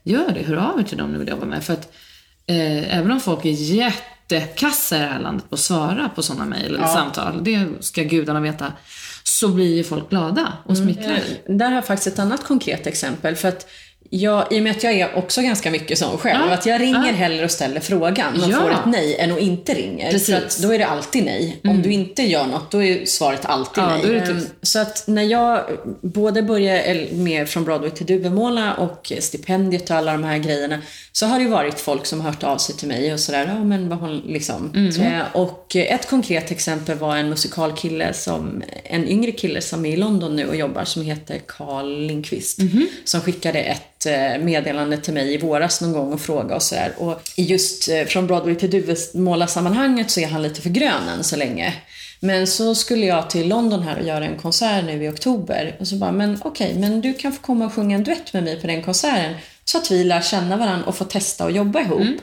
[0.03, 0.43] göra det.
[0.43, 1.63] Hör av er till dem ni vill jobba med.
[1.63, 1.93] För att
[2.47, 6.45] eh, även om folk är jättekassa i det här landet på att svara på sådana
[6.45, 8.73] mejl eller samtal, det ska gudarna veta,
[9.23, 11.23] så blir ju folk glada och smickrade.
[11.47, 13.35] Där har jag faktiskt ett annat konkret exempel.
[13.35, 13.67] För att
[14.09, 16.53] jag, I och med att jag är också ganska mycket sån själv, Ja.
[16.53, 17.13] att jag ringer Ja.
[17.13, 18.57] hellre och ställer frågan och Ja.
[18.61, 20.11] får ett nej än att inte ringer.
[20.11, 20.29] Precis.
[20.29, 20.41] Mm.
[20.41, 21.59] För att då är det alltid nej.
[21.63, 24.01] Om du inte gör något, då är svaret alltid Ja, nej.
[24.21, 25.61] typ- Ehm, Så att när jag
[26.01, 30.79] både började med Från Broadway till Duvemåla och stipendiet och alla de här grejerna,
[31.11, 33.63] så har det varit folk som har hört av sig till mig och sådär, ja
[33.63, 34.71] men vad hon liksom.
[34.75, 35.01] Mm.
[35.01, 39.95] Eh, Och ett konkret exempel var en musikalkille, som, en yngre kille som är i
[39.97, 42.59] London nu och jobbar, som heter Carl Lindqvist.
[42.59, 42.87] Mhm.
[43.03, 46.93] Som skickade ett eh, meddelande till mig i våras någon gång och frågade och sådär.
[46.97, 51.35] Och just eh, Från Broadway till Duvemåla-sammanhanget så är han lite för grön än så
[51.35, 51.73] länge.
[52.19, 55.77] Men så skulle jag till London här och göra en konsert nu i oktober.
[55.79, 58.43] Och så bara, men okej, men du kan få komma och sjunga en duett med
[58.43, 59.33] mig på den konserten.
[59.65, 62.01] Så att vi lär känna varandra och får testa och jobba ihop.
[62.01, 62.19] Mm.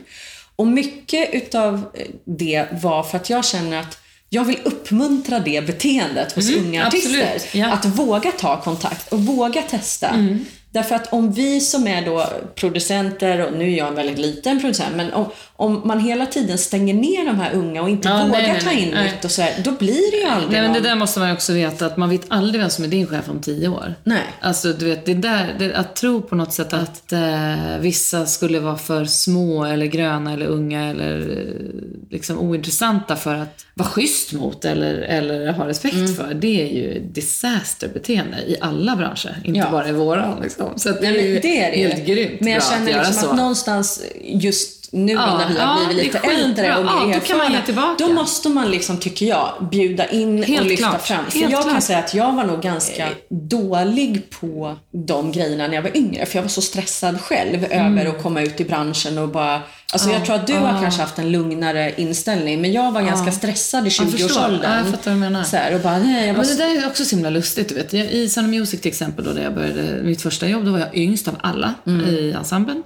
[0.56, 1.82] Och mycket utav
[2.24, 7.18] det var för att jag känner att jag vill uppmuntra det beteendet hos unga artister.
[7.18, 7.72] Mm, ja.
[7.72, 10.08] Att våga ta kontakt och våga testa.
[10.08, 10.44] Mm.
[10.74, 14.60] Därför att om vi som är då producenter, och nu är jag en väldigt liten
[14.60, 18.14] producent, men om, om man hela tiden stänger ner de här unga och inte Ja,
[18.26, 19.12] vågar nej, nej, ta in nej.
[19.12, 21.52] nytt och sådär, då blir det ju aldrig Nej men det där måste man också
[21.52, 23.94] veta att man vet aldrig vem som är din chef om tio år.
[24.04, 24.22] Nej.
[24.40, 28.60] Alltså du vet, det där, det, att tro på något sätt att eh, vissa skulle
[28.60, 34.32] vara för små eller gröna eller unga eller eh, liksom ointressanta för att vara schysst
[34.32, 36.14] mot eller, eller ha respekt Mm.
[36.14, 36.34] för.
[36.34, 39.70] Det är ju disasterbeteende i alla branscher, inte Ja.
[39.70, 40.40] bara i våran.
[40.42, 40.63] Liksom.
[40.76, 41.88] Så att det Nej, ju det är det ju.
[41.88, 43.30] helt grymt Men jag känner liksom så.
[43.30, 47.20] att någonstans just nu Ja, när vi har ja, blivit lite äldre och Ja, mer
[47.20, 47.94] kan ge erfarna.
[47.98, 51.02] Då måste man liksom, tycker jag, bjuda in och Helt lyfta klart.
[51.06, 51.24] fram.
[51.24, 51.82] För Helt jag kan klart.
[51.82, 53.08] säga att jag var nog ganska
[53.48, 54.76] dålig på
[55.06, 56.26] de grejerna när jag var yngre.
[56.26, 57.98] För jag var så stressad själv Mm.
[57.98, 59.60] över att komma ut i branschen och bara...
[59.92, 63.32] Alltså jag tror att du har kanske haft en lugnare inställning, men jag var ganska
[63.32, 64.28] stressad i Jag förstår.
[64.28, 64.60] 20-årsåldern.
[64.62, 65.42] Ja, jag fattar vad du menar.
[65.44, 67.68] Så här, och bara, nej, jag Ja, men det där är också så himla lustigt.
[67.68, 67.94] Du vet.
[67.94, 70.96] I Sound Music till exempel, då, där jag började mitt första jobb, då var jag
[70.96, 72.06] yngst av alla Mm.
[72.08, 72.82] i ensemblen.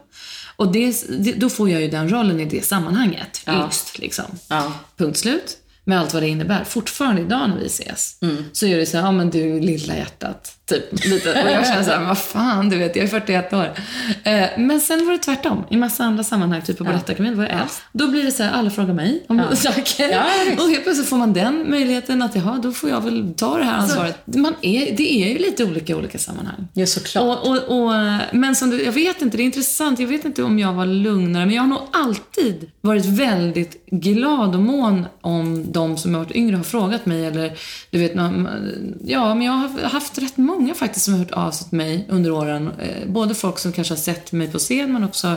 [0.59, 0.93] Och det,
[1.37, 3.43] då får jag ju den rollen i det sammanhanget.
[3.49, 4.25] Yngst, liksom.
[4.49, 4.73] Ja.
[4.97, 5.57] Punkt slut.
[5.85, 6.65] Med allt vad det innebär.
[6.65, 8.45] Fortfarande idag när vi ses, Mm.
[8.53, 10.53] så är det så här, ja men du lilla hjärtat.
[10.69, 11.31] Typ, lite.
[11.31, 13.73] Och jag känner så här, men vad fan, du vet, jag är 41 år.
[14.25, 15.65] Eh, men sen var det tvärtom.
[15.71, 17.83] I massa andra sammanhang, typ på Balettakademin var jag äldst.
[17.93, 20.09] Då blir det så här, alla frågar mig om saker.
[20.11, 20.25] Ja,
[20.59, 23.65] och helt plötsligt får man den möjligheten att, jaha, då får jag väl ta det
[23.65, 24.27] här ansvaret.
[24.27, 26.69] Man är, det är ju lite olika i olika sammanhang.
[26.75, 27.39] Ja, såklart.
[27.39, 27.93] Och, och, och,
[28.33, 29.99] men som du, jag vet inte, det är intressant.
[29.99, 34.55] Jag vet inte om jag var lugnare, men jag har nog alltid varit väldigt glad
[34.55, 37.27] och mån om de som har varit yngre har frågat mig.
[37.27, 37.53] Eller,
[37.91, 38.13] du vet,
[39.05, 42.07] ja, men jag har haft rätt många faktiskt som har hört av sig till mig
[42.09, 42.71] under åren.
[42.81, 45.37] Eh, Både folk som kanske har sett mig på scen, men också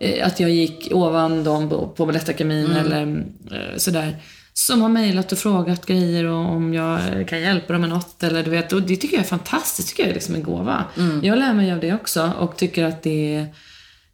[0.00, 4.16] eh, att jag gick ovan dem på, Balettakademin eller eh, sådär.
[4.52, 8.22] Som har mejlat och frågat grejer och om jag kan hjälpa dem med något.
[8.22, 9.88] Eller, du vet, och det tycker jag är fantastiskt.
[9.88, 10.84] tycker jag är liksom en gåva.
[11.22, 13.46] Jag lär mig av det också och tycker att det är,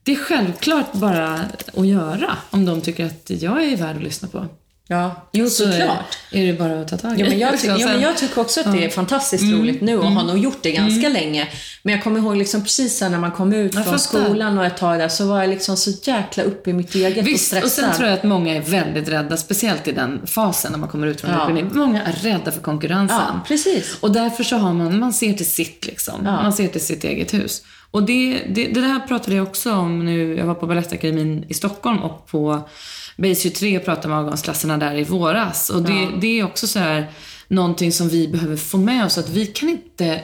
[0.03, 1.41] det är självklart bara
[1.77, 2.37] att göra.
[2.51, 4.47] Om de tycker att jag är värd att lyssna på.
[4.89, 6.19] Ja, jo Så såklart.
[6.33, 7.23] är det bara att ta tag i.
[7.23, 9.99] Jo men, jag ty- jo, men jag tycker också att det är fantastiskt roligt nu
[9.99, 11.49] och har nog gjort det ganska länge.
[11.83, 14.77] Men jag kommer ihåg liksom precis när man kom ut Jag från skolan och ett
[14.77, 17.65] tag där så var jag liksom så jäkla uppe i mitt eget och Visst, stressad.
[17.65, 20.89] och sen tror jag att många är väldigt rädda, speciellt i den fasen när man
[20.89, 21.41] kommer ut från Ja.
[21.51, 21.79] utbildning.
[21.79, 23.17] Många är rädda för konkurrensen.
[23.29, 23.97] Ja, precis.
[24.01, 26.15] Och därför så har man, man ser till sitt liksom.
[26.25, 26.43] Ja.
[26.43, 27.63] Man ser till sitt eget hus.
[27.91, 31.55] Och det, det, det där pratade jag också om nu, jag var på Balettakademin i
[31.55, 32.69] Stockholm och på
[33.17, 35.71] Base 23 och pratade med avgångsklasserna där i våras.
[35.71, 37.11] Och det, det är också så här
[37.49, 40.21] någonting som vi behöver få med oss, att vi kan inte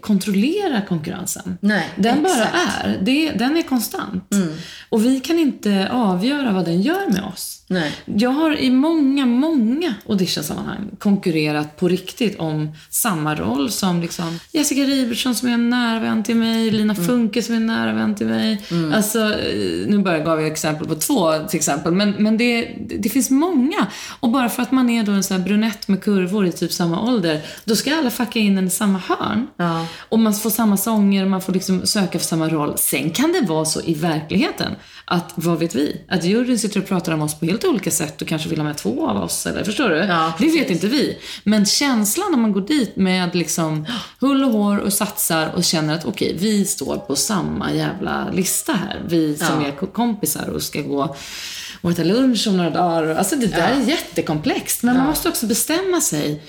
[0.00, 1.58] kontrollera konkurrensen.
[1.60, 2.84] Nej, den bara exakt.
[2.84, 2.98] är.
[3.02, 4.34] Det, den är konstant.
[4.88, 7.58] Och vi kan inte avgöra vad den gör med oss.
[7.70, 7.92] Nej.
[8.04, 14.80] Jag har i många, många auditionsammanhang konkurrerat på riktigt om samma roll som liksom Jessica
[14.80, 18.14] Ribertsson som är en nära vän till mig, Lina Funke som är en nära vän
[18.14, 18.62] till mig.
[18.94, 23.08] Alltså, eh, nu bara gav jag exempel på två till exempel, men, men det, det
[23.08, 23.86] finns många.
[24.20, 27.02] Och bara för att man är då en sån brunett med kurvor i typ samma
[27.02, 29.47] ålder, då ska alla fucka in en i samma hörn.
[29.56, 29.86] Ja.
[30.08, 32.78] Och man får samma sånger man får liksom söka för samma roll.
[32.78, 34.72] Sen kan det vara så i verkligheten
[35.04, 36.00] att, vad vet vi?
[36.08, 38.64] Att juryn sitter och pratar om oss på helt olika sätt och kanske vill ha
[38.64, 39.46] med två av oss.
[39.46, 39.96] Eller, förstår du?
[39.96, 41.18] Ja, det vet inte vi.
[41.44, 43.86] Men känslan när man går dit med liksom
[44.20, 48.72] hull och hår och satsar och känner att okej, vi står på samma jävla lista
[48.72, 49.02] här.
[49.08, 49.66] Vi som Ja.
[49.68, 51.16] är ko- kompisar och ska gå
[51.80, 53.14] och äta lunch om några dagar.
[53.14, 54.82] Alltså det där är jättekomplext.
[54.82, 56.42] Men man måste också bestämma sig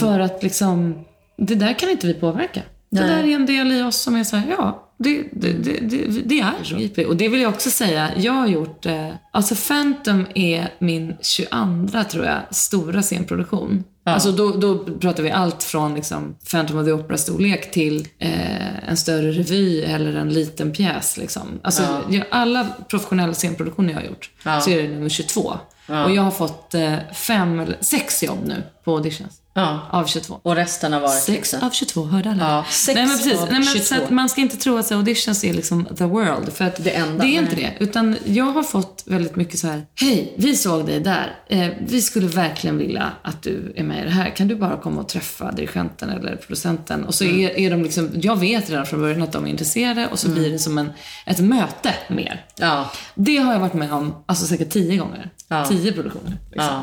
[0.00, 0.94] för att liksom,
[1.36, 2.62] det där kan inte vi påverka.
[2.90, 3.08] Det Nej.
[3.08, 5.80] där är en del i oss som är så här, ja, det, det, det,
[6.24, 7.08] det, är så.
[7.08, 12.04] Och det vill jag också säga, jag har gjort, eh, alltså Phantom är min 22
[12.10, 13.84] tror jag, stora scenproduktion.
[14.04, 18.96] Alltså då, då pratar vi allt från liksom Phantom of the Opera-storlek till eh, en
[18.96, 21.16] större revy eller en liten pjäs.
[21.16, 21.60] Liksom.
[21.62, 22.22] Alltså, Ja.
[22.30, 24.60] alla professionella scenproduktioner jag har gjort Ja.
[24.60, 25.58] så är det nummer 22.
[25.88, 29.40] Och jag har fått eh, fem, sex jobb nu på auditions.
[29.56, 29.80] Ja.
[29.90, 30.40] Av 22.
[30.42, 31.60] Och resten har varit Sex liksom...
[31.62, 32.50] av 22, hörde alla?
[32.50, 33.40] Ja, sex Nej men precis.
[33.40, 33.84] Nej, men 22.
[33.84, 36.52] Så att man ska inte tro att auditions är liksom the world.
[36.52, 37.72] För att Det enda, det är inte det.
[37.80, 39.86] Utan jag har fått väldigt mycket så här.
[39.94, 41.36] Hej, vi såg dig där.
[41.48, 44.30] Eh, vi skulle verkligen vilja att du är med i det här.
[44.36, 47.04] Kan du bara komma och träffa dirigenten eller producenten?
[47.04, 47.40] Och så Mm.
[47.40, 50.26] är, är de liksom, jag vet redan från början att de är intresserade och så
[50.28, 50.38] Mm.
[50.38, 50.90] blir det som en,
[51.26, 52.44] ett möte mer.
[52.58, 52.90] Ja.
[53.14, 55.30] Det har jag varit med om alltså säkert tio gånger.
[55.48, 55.64] Ja.
[55.64, 56.38] Tio produktioner.
[56.50, 56.66] Liksom.
[56.68, 56.82] Ja.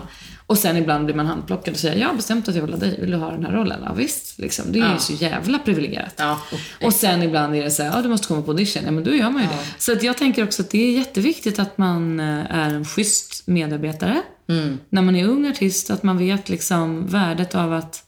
[0.54, 2.80] Och sen ibland blir man handplockad och säger jag har bestämt att jag vill ha
[2.80, 3.80] dig, vill du ha den här rollen?
[3.86, 4.66] Ja, visst, liksom.
[4.72, 4.94] det är Ja.
[4.94, 6.14] ju så jävla privilegierat.
[6.18, 6.40] Ja.
[6.82, 9.04] Och sen ibland är det så här, ja du måste komma på audition, ja men
[9.04, 9.58] då gör man ju det.
[9.78, 13.48] Så att jag tänker också att det är jätteviktigt att man eh, är en schysst
[13.48, 14.22] medarbetare.
[14.50, 14.80] Mm.
[14.90, 18.04] När man är ung artist, att man vet liksom värdet av att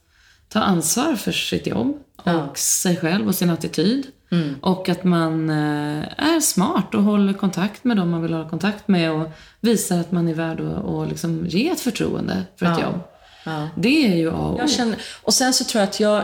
[0.50, 2.54] ta ansvar för sitt jobb och Ja.
[2.56, 4.08] sig själv och sin attityd.
[4.32, 4.56] Mm.
[4.62, 8.88] Och att man eh, är smart och håller kontakt med dem man vill ha kontakt
[8.88, 9.28] med och
[9.62, 12.84] visar att man är värd att och liksom ge ett förtroende för ett Ja.
[12.86, 13.00] jobb.
[13.46, 13.70] Ja.
[13.76, 14.96] Det är ju A och O.
[15.24, 16.24] Och sen så tror jag att jag,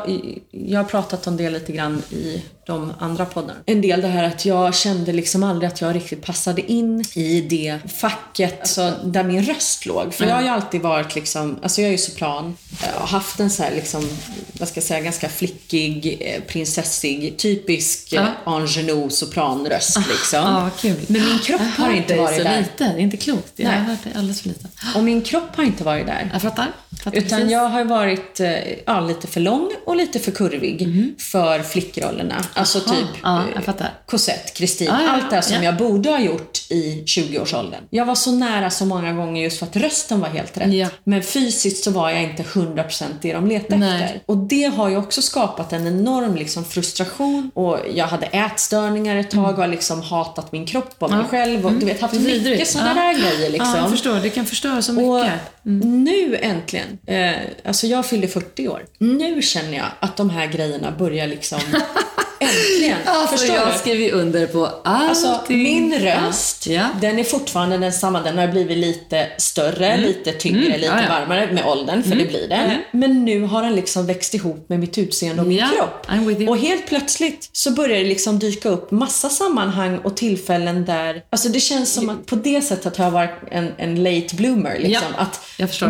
[0.52, 3.60] jag har pratat om det lite grann i de andra poddarna.
[3.66, 7.42] En del det här att jag kände liksom aldrig att jag riktigt passade in i
[7.42, 10.14] det facket alltså, där min röst låg.
[10.14, 12.58] För jag har ju alltid varit liksom, alltså jag är ju sopran.
[12.94, 14.10] Jag har haft en så här liksom,
[14.54, 18.28] vad ska jag säga, ganska flickig, eh, prinsessig, typisk Ja.
[18.46, 18.62] ja.
[18.62, 20.40] Ingenue sopranröst liksom.
[20.40, 21.06] Ja, vad kul.
[21.08, 22.60] Men min kropp har inte varit så där.
[22.60, 22.72] lite.
[22.78, 23.54] Det är inte klokt.
[23.56, 23.86] Jag har Nej.
[23.86, 24.68] hört dig alldeles för lite.
[24.96, 26.30] Och min kropp har inte varit där.
[26.34, 26.68] Jag fattar.
[27.04, 27.52] fattar Utan precis.
[27.52, 28.52] jag har varit eh,
[28.86, 32.46] ja, lite för lång och lite för kurvig för flickrollerna.
[32.54, 33.86] Alltså typ ja, eh.
[34.06, 35.64] Cosette, Kristin, Ja, ja, allt det här som ja.
[35.64, 37.84] jag borde ha gjort i 20-årsåldern.
[37.90, 40.92] Jag var så nära så många gånger just för att rösten var helt rätt.
[41.04, 44.04] Men fysiskt så var jag inte 100% det de letade Nej.
[44.04, 44.22] efter.
[44.26, 47.52] Och det har ju också skapat en enorm liksom, frustration.
[47.54, 51.30] Och jag hade ätstörningar ett tag och har liksom hatat min kropp och mig Mm.
[51.30, 51.66] Själv.
[51.66, 52.50] Och du vet, haft Vidrigt.
[52.50, 53.70] mycket sådana där grejer liksom.
[53.76, 54.16] Ja, jag förstår.
[54.16, 55.40] Det kan förstöra så Och mycket.
[55.64, 57.32] nu äntligen, eh,
[57.66, 58.86] alltså jag fyllde 40 år.
[59.00, 61.60] Nu känner jag att de här grejerna börjar liksom
[62.42, 62.98] äntligen.
[63.06, 63.80] Alltså, Förstår jag du?
[63.80, 65.10] skriver ju under på allting.
[65.10, 66.88] Alltså min röst, Ja.
[67.02, 68.22] den är fortfarande densamma.
[68.22, 71.10] Den har blivit lite större, lite tyngre, Mm, lite ja, ja.
[71.20, 72.80] varmare med åldern, för det blir det.
[72.92, 76.08] Men nu har den liksom växt ihop med mitt utseende och min kropp.
[76.50, 81.50] Och helt plötsligt så börjar det liksom dyka upp massa sammanhang och tillfällen där, alltså
[81.50, 84.80] det känns som att på det sättet har jag varit en, en late bloomer.
[84.80, 85.08] Liksom.
[85.18, 85.40] Att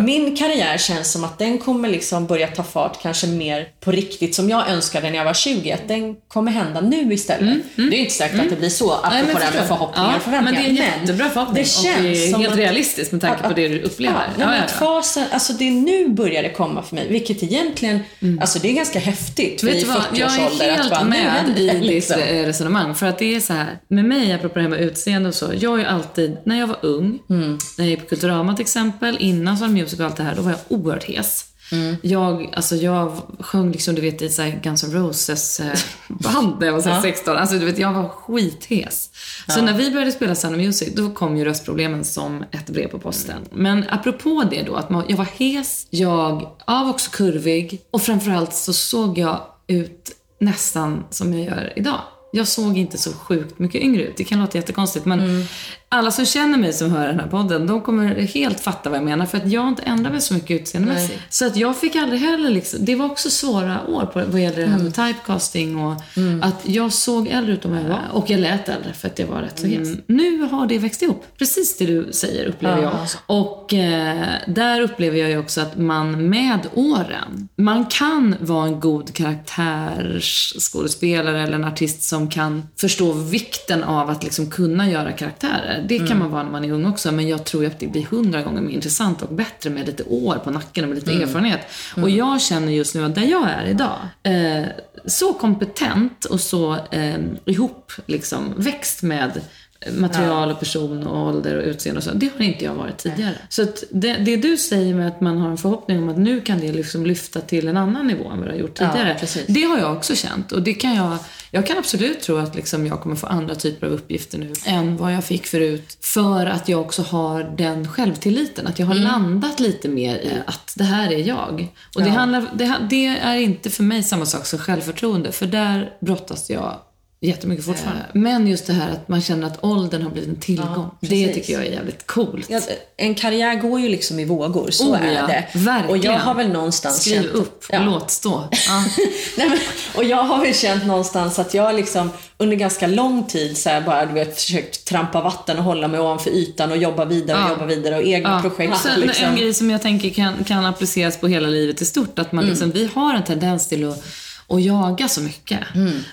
[0.06, 4.36] min karriär känns som att den kommer liksom börja ta fart kanske mer på riktigt
[4.36, 5.72] som jag önskade när jag var 20.
[5.72, 7.58] Att den kommer hända nu istället.
[7.76, 9.68] Det är inte säkert att det blir så, apropå Mm, Nej, men det här med
[9.68, 10.62] förhoppningar ja, och förväntningar.
[10.64, 13.12] Men det är en jättebra förhoppning det känns och det är som helt att- realistiskt
[13.12, 14.16] med tanke på det du upplever.
[14.16, 17.08] Ja, nej, men att fasen, alltså det är nu börjar det komma för mig.
[17.10, 18.00] Vilket egentligen,
[18.42, 21.04] alltså det är ganska häftigt Vet vid du vad, 40 jag är att helt bara,
[21.04, 22.20] med i ditt liksom.
[22.22, 22.96] eh, resonemang.
[22.96, 25.52] För att det är så här, med mig, apropå det här med utseende och så.
[25.60, 27.58] Jag är alltid, när jag var ung, Mm.
[27.78, 30.42] när jag gick på Kulturama till exempel, innan Svan Music och allt det här, då
[30.42, 31.46] var jag oerhört hes.
[31.72, 31.96] Mm.
[32.02, 36.66] Jag, alltså jag sjöng liksom, du vet, i så Guns N' Roses eh, band när
[36.68, 37.02] jag var så Ja.
[37.02, 37.38] 16.
[37.38, 39.10] Alltså du vet, jag var skithes.
[39.48, 42.88] Så när vi började spela Sound of Music, då kom ju röstproblemen som ett brev
[42.88, 43.42] på posten.
[43.52, 48.02] Men apropå det då, att man, jag var hes, jag jag var också kurvig och
[48.02, 52.02] framförallt så såg jag ut nästan som jag gör idag.
[52.32, 54.18] Jag såg inte så sjukt mycket yngre ut.
[54.18, 55.46] Det kan låta jättekonstigt men
[55.94, 59.06] alla som känner mig som hör den här podden, de kommer helt fatta vad jag
[59.06, 59.26] menar.
[59.26, 61.20] För att jag har inte ändrat mig så mycket utseendemässigt.
[61.30, 64.62] Så att jag fick aldrig heller liksom, det var också svåra år på, vad gäller
[64.62, 65.96] det här med typecasting och
[66.42, 68.02] att jag såg äldre ut än jag var.
[68.12, 69.90] Och jag lät äldre för att jag var rätt så hes.
[70.08, 71.26] Nu har det växt ihop.
[71.38, 72.94] Precis det du säger upplever jag.
[73.26, 78.80] Och eh, där upplever jag ju också att man med åren, man kan vara en
[78.80, 85.86] god karaktärsskådespelare eller en artist som kan förstå vikten av att liksom kunna göra karaktärer.
[85.90, 88.04] Det kan man vara när man är ung också, men jag tror att det blir
[88.04, 91.62] hundra gånger mer intressant och bättre med lite år på nacken och med lite erfarenhet.
[91.98, 94.66] Och jag känner just nu att där jag är idag, eh,
[95.06, 99.42] så kompetent och så eh, ihop liksom, växt med
[99.90, 102.12] material och person och ålder och utseende och så.
[102.14, 103.36] Det har inte jag varit tidigare.
[103.50, 106.42] Så att det, det du säger med att man har en förhoppning om att nu
[106.42, 109.18] kan det liksom lyfta till en annan nivå än vad det har gjort tidigare.
[109.22, 111.18] Ja, det har jag också känt och det kan jag,
[111.52, 114.98] jag kan absolut tro att liksom jag kommer få andra typer av uppgifter nu än
[114.98, 115.98] vad jag fick förut.
[116.02, 118.68] För att jag också har den självtilliten.
[118.68, 121.68] Att jag har landat lite mer i att det här är jag.
[121.96, 125.32] Och det, handlar, det, det är inte för mig samma sak som självförtroende.
[125.32, 126.80] För där brottas jag
[127.22, 128.06] jättemycket fortfarande.
[128.14, 130.90] Men just det här att man känner att åldern har blivit en tillgång.
[131.00, 131.34] det precis.
[131.36, 132.46] tycker jag är jävligt coolt.
[132.50, 132.60] Ja,
[132.98, 135.28] en karriär går ju liksom i vågor, så Oh, är ja.
[135.28, 135.46] det.
[135.54, 135.90] Verkligen.
[135.90, 137.28] Och jag har väl någonstans Skriv känt...
[137.34, 137.80] upp, Ja.
[137.86, 138.44] låt stå.
[138.52, 138.84] Ja.
[139.38, 139.58] Nej, men,
[139.96, 143.82] och jag har väl känt någonstans att jag liksom under ganska lång tid så här
[143.82, 147.44] bara du vet, försökt trampa vatten och hålla mig ovanför ytan och jobba vidare och
[147.44, 147.50] Ja.
[147.50, 148.78] jobba vidare och egna projekt.
[148.78, 149.26] Sen liksom.
[149.26, 152.46] En grej som jag tänker kan, kan appliceras på hela livet i stort, att man
[152.46, 154.04] liksom, vi har en tendens till att
[154.52, 155.60] och jaga så mycket.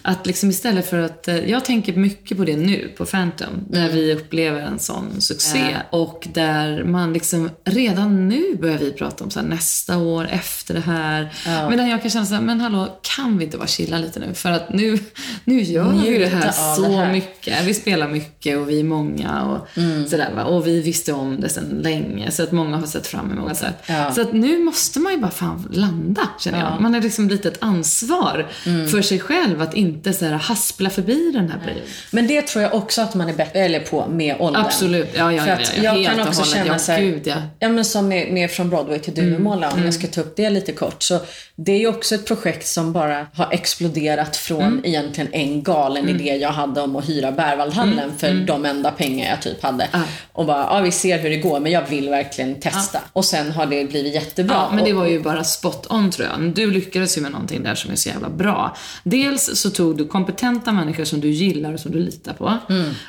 [0.03, 3.89] Att liksom istället för att, eh, jag tänker mycket på det nu på Phantom, där
[3.89, 5.77] vi upplever en sån succé.
[5.91, 10.75] Och där man liksom, redan nu börjar vi prata om så här, nästa år, efter
[10.75, 11.33] det här.
[11.71, 14.35] Medan jag kan känna så här, men hallå, kan vi inte bara chilla lite nu?
[14.35, 14.99] För att nu,
[15.45, 17.13] nu gör vi ju det här Njuta så det här.
[17.13, 17.65] mycket.
[17.65, 20.09] Vi spelar mycket och vi är många och Mm.
[20.09, 20.45] sådär va.
[20.45, 23.73] Och vi visste om det sedan länge, så att många har sett fram emot det.
[23.87, 24.13] Ja.
[24.13, 26.81] Så att nu måste man ju bara fan landa, känner jag.
[26.81, 28.28] Man har liksom lite ett ansvar
[28.67, 28.89] Mm.
[28.89, 31.89] för sig själv att inte så här haspla förbi den här perioden.
[32.11, 34.65] Men det tror jag också att man är bättre eller på med åldern.
[34.65, 35.09] Absolut.
[35.15, 37.43] Ja, ja, För ja, att ja, jag kan också känna Ja, så här, gud, ja.
[37.59, 40.51] ja men som med, med Från Broadway till Duvemåla, om jag ska ta upp det
[40.51, 41.03] lite kort.
[41.03, 41.21] Så
[41.61, 46.37] det är ju också ett projekt som bara har exploderat från egentligen en galen idé
[46.37, 49.89] jag hade om att hyra Berwaldhallen för de enda pengar jag typ hade.
[50.33, 53.01] Och bara, ja vi ser hur det går men jag vill verkligen testa.
[53.13, 54.55] Och sen har det blivit jättebra.
[54.55, 56.55] Ja, men det var ju bara spot on tror jag.
[56.55, 58.77] Du lyckades ju med någonting där som är så jävla bra.
[59.05, 62.59] Dels så tog du kompetenta människor som du gillar och som du litar på.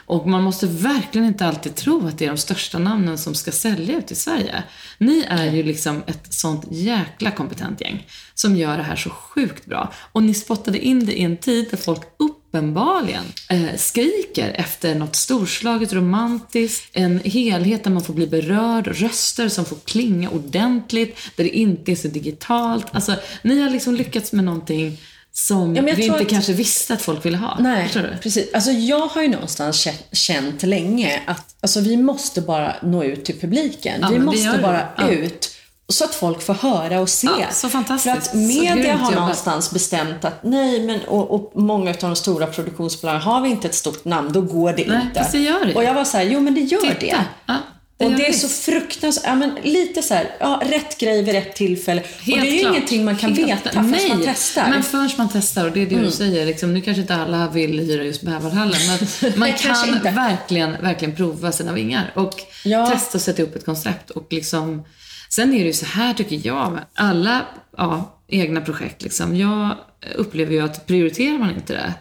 [0.05, 3.51] Och man måste verkligen inte alltid tro att det är de största namnen som ska
[3.51, 4.63] sälja ut i Sverige.
[4.97, 8.05] Ni är ju liksom ett sånt jäkla kompetent gäng
[8.41, 9.93] som gör det här så sjukt bra.
[10.11, 15.15] Och ni spottade in det i en tid där folk uppenbarligen eh, skriker efter något
[15.15, 21.43] storslaget, romantiskt, en helhet där man får bli berörd, röster som får klinga ordentligt, där
[21.43, 22.85] det inte är så digitalt.
[22.91, 24.97] Alltså, ni har liksom lyckats med någonting
[25.31, 27.57] som Ja, vi inte att- kanske visste att folk ville ha.
[27.59, 27.89] Nej,
[28.23, 28.53] precis.
[28.53, 33.25] Alltså jag har ju någonstans kä- känt länge att alltså, vi måste bara nå ut
[33.25, 33.99] till publiken.
[34.01, 35.09] Ja, vi måste bara Ja.
[35.09, 35.55] ut
[35.89, 37.27] så att folk får höra och se.
[37.39, 38.15] Ja, så fantastiskt.
[38.15, 42.47] För att media har någonstans bestämt att nej, men och, och många av de stora
[42.47, 45.27] produktionsbolagen, har vi inte ett stort namn, då går det Nej, inte.
[45.31, 45.75] det gör det.
[45.75, 46.93] Och jag var så här, jo men det gör Titta.
[46.99, 47.25] det.
[47.45, 47.55] Ja,
[47.97, 48.41] det och det är visst.
[48.41, 52.01] så fruktansvärt, ja men lite så här, ja rätt grej vid rätt tillfälle.
[52.01, 52.75] och det är ju klart.
[52.75, 54.61] ingenting man kan Helt veta förrän Nej, man testar.
[54.61, 54.73] Mm.
[54.73, 56.45] Men förrän man testar, och det är det du säger.
[56.45, 58.79] Liksom, nu kanske inte alla vill hyra just Bäverhallen,
[59.21, 59.75] men man kan
[60.15, 62.89] verkligen, verkligen prova sina vingar och Ja.
[62.89, 64.09] testa och sätta upp ett koncept.
[64.09, 64.83] Och liksom,
[65.29, 67.45] sen är det ju så här tycker jag, alla
[67.77, 69.01] ja, egna projekt.
[69.01, 69.75] Liksom, jag
[70.15, 71.93] upplever ju att prioriterar man inte det,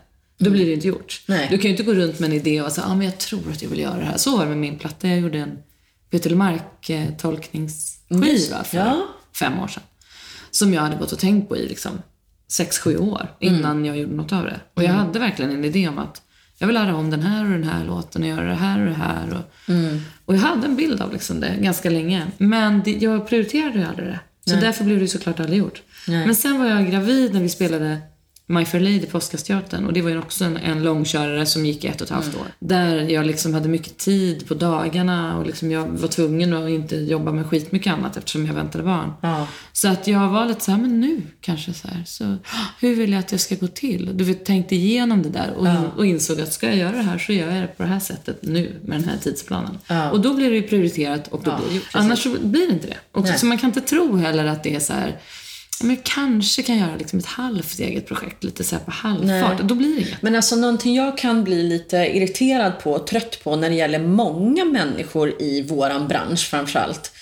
[0.44, 1.22] då blir det inte gjort.
[1.26, 1.46] Nej.
[1.50, 3.50] Du kan ju inte gå runt med en idé och säga ah, men jag tror
[3.52, 4.16] att jag vill göra det här.
[4.16, 5.08] Så var det med min platta.
[5.08, 5.58] Jag gjorde en
[6.10, 9.06] Peter Lemark-tolkningsskiva för Ja.
[9.38, 9.82] fem år sedan.
[10.50, 12.02] Som jag hade gått och tänkt på i liksom
[12.50, 14.60] sex, sju år innan jag gjorde något av det.
[14.74, 16.22] Och jag hade verkligen en idé om att
[16.58, 18.86] jag vill lära om den här och den här låten och göra det här och
[18.86, 19.30] det här.
[19.30, 19.44] Och,
[20.24, 22.26] och jag hade en bild av liksom det ganska länge.
[22.38, 24.18] Men det, jag prioriterade ju aldrig det.
[24.44, 25.82] Så därför blev det såklart aldrig gjort.
[26.26, 27.98] Men sen var jag gravid när vi spelade
[28.50, 31.84] My Fair Lady på Oscarsteatern och det var ju också en, en långkörare som gick
[31.84, 32.46] ett och ett halvt år.
[32.58, 36.96] Där jag liksom hade mycket tid på dagarna och liksom jag var tvungen att inte
[36.96, 39.12] jobba med skitmycket annat eftersom jag väntade barn.
[39.20, 39.46] Ja.
[39.72, 42.36] Så att jag var lite så här, men nu kanske så här, så
[42.80, 44.10] hur vill jag att det ska gå till?
[44.14, 47.02] Du vet, tänkte igenom det där och, in, och insåg att ska jag göra det
[47.02, 49.78] här så gör jag det på det här sättet nu med den här tidsplanen.
[50.12, 51.88] Och då blir det ju prioriterat och då blir det gjort.
[51.92, 52.98] Annars så blir det inte det.
[53.12, 55.16] Och så man kan inte tro heller att det är så här
[55.82, 59.60] men kanske kan göra liksom ett halvt eget projekt, lite så på halvfart.
[59.62, 60.22] Då blir det inget.
[60.22, 63.98] Men alltså någonting jag kan bli lite irriterad på och trött på när det gäller
[63.98, 67.12] många människor i våran bransch framförallt.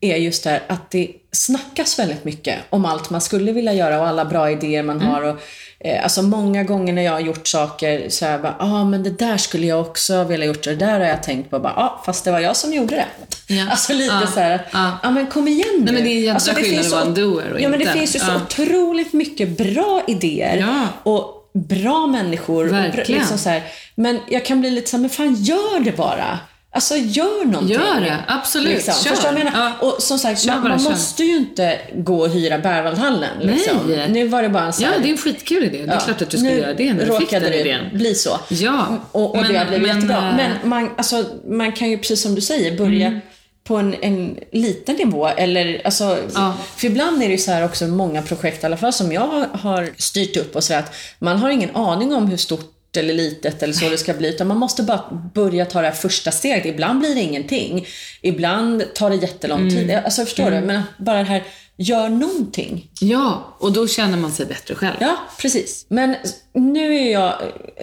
[0.00, 4.00] Är just det här att det snackas väldigt mycket om allt man skulle vilja göra
[4.00, 5.22] och alla bra idéer man har.
[5.22, 5.36] Och,
[5.80, 9.02] eh, alltså många gånger när jag har gjort saker så här bara, ja ah, men
[9.02, 10.64] det där skulle jag också vilja gjort.
[10.64, 11.56] Det där har jag tänkt på.
[11.56, 13.06] Ja, ah, fast det var jag som gjorde det.
[13.54, 13.66] Ja.
[13.70, 14.26] Alltså lite Ja.
[14.34, 15.10] så här, ja Ja.
[15.10, 15.84] men kom igen nu.
[15.84, 17.60] Nej, men det är en jädra alltså, skillnad finns att vara så- en doer och
[17.60, 17.98] Ja men det inte.
[17.98, 20.66] finns ju så otroligt mycket bra idéer.
[21.02, 22.66] Och bra människor.
[22.96, 23.62] Och liksom så här,
[23.94, 26.38] men jag kan bli lite så här, men fan gör det bara.
[26.74, 27.74] Alltså gör någonting.
[27.76, 28.68] Gör det, absolut.
[28.68, 28.94] Liksom.
[29.04, 29.10] Kör.
[29.10, 29.72] Förstår jag menar?
[29.80, 29.86] Ja.
[29.86, 33.38] Och som sagt, man, man måste ju inte gå och hyra Berwaldhallen.
[33.40, 33.76] Liksom.
[33.88, 34.08] Nej.
[34.10, 35.78] Nu var det bara en sån Ja, här, det är en skitkul idé.
[35.86, 37.60] Det är klart att du skulle nu göra det när du fick råkade den det
[37.60, 37.84] idén.
[37.92, 38.38] bli så.
[38.48, 40.28] Ja, Och, och men- det har blivit men, jättebra.
[40.30, 43.20] eh, Men man, alltså, man kan ju, precis som du säger, börja Mm.
[43.64, 45.26] på en, en liten nivå.
[45.28, 46.54] Eller, alltså, Ja.
[46.76, 49.20] För ibland är det ju så här också många projekt, i alla fall som jag
[49.20, 53.14] har, har styrt upp och så att man har ingen aning om hur stort eller
[53.14, 54.28] litet eller så det ska bli.
[54.28, 56.66] Utan man måste bara börja ta det här första steget.
[56.66, 57.86] Ibland blir det ingenting.
[58.20, 59.90] Ibland tar det jättelång tid.
[59.90, 60.04] Mm.
[60.04, 60.60] Alltså förstår du?
[60.60, 61.42] Men bara det här,
[61.76, 62.88] gör någonting.
[63.00, 64.96] Ja, och då känner man sig bättre själv.
[65.00, 65.86] Ja, precis.
[65.88, 66.16] Men
[66.54, 67.34] nu är jag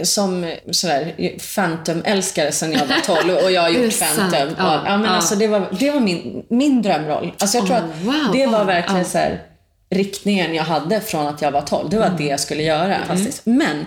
[0.03, 1.13] som sådär
[1.55, 3.99] Phantom-älskare sedan jag var 12 och jag har gjort?
[3.99, 4.55] Phantom.
[4.57, 5.09] Ja, Ja, men ja.
[5.09, 7.33] alltså det var, det var min, min drömroll.
[7.39, 8.29] Alltså jag tror Oh, att wow.
[8.33, 9.05] det var verkligen ja.
[9.09, 9.41] så här,
[9.89, 11.89] riktningen jag hade från att jag var 12.
[11.89, 12.17] Det var Mm.
[12.17, 12.97] det jag skulle göra.
[13.07, 13.41] Fantastiskt.
[13.45, 13.85] Men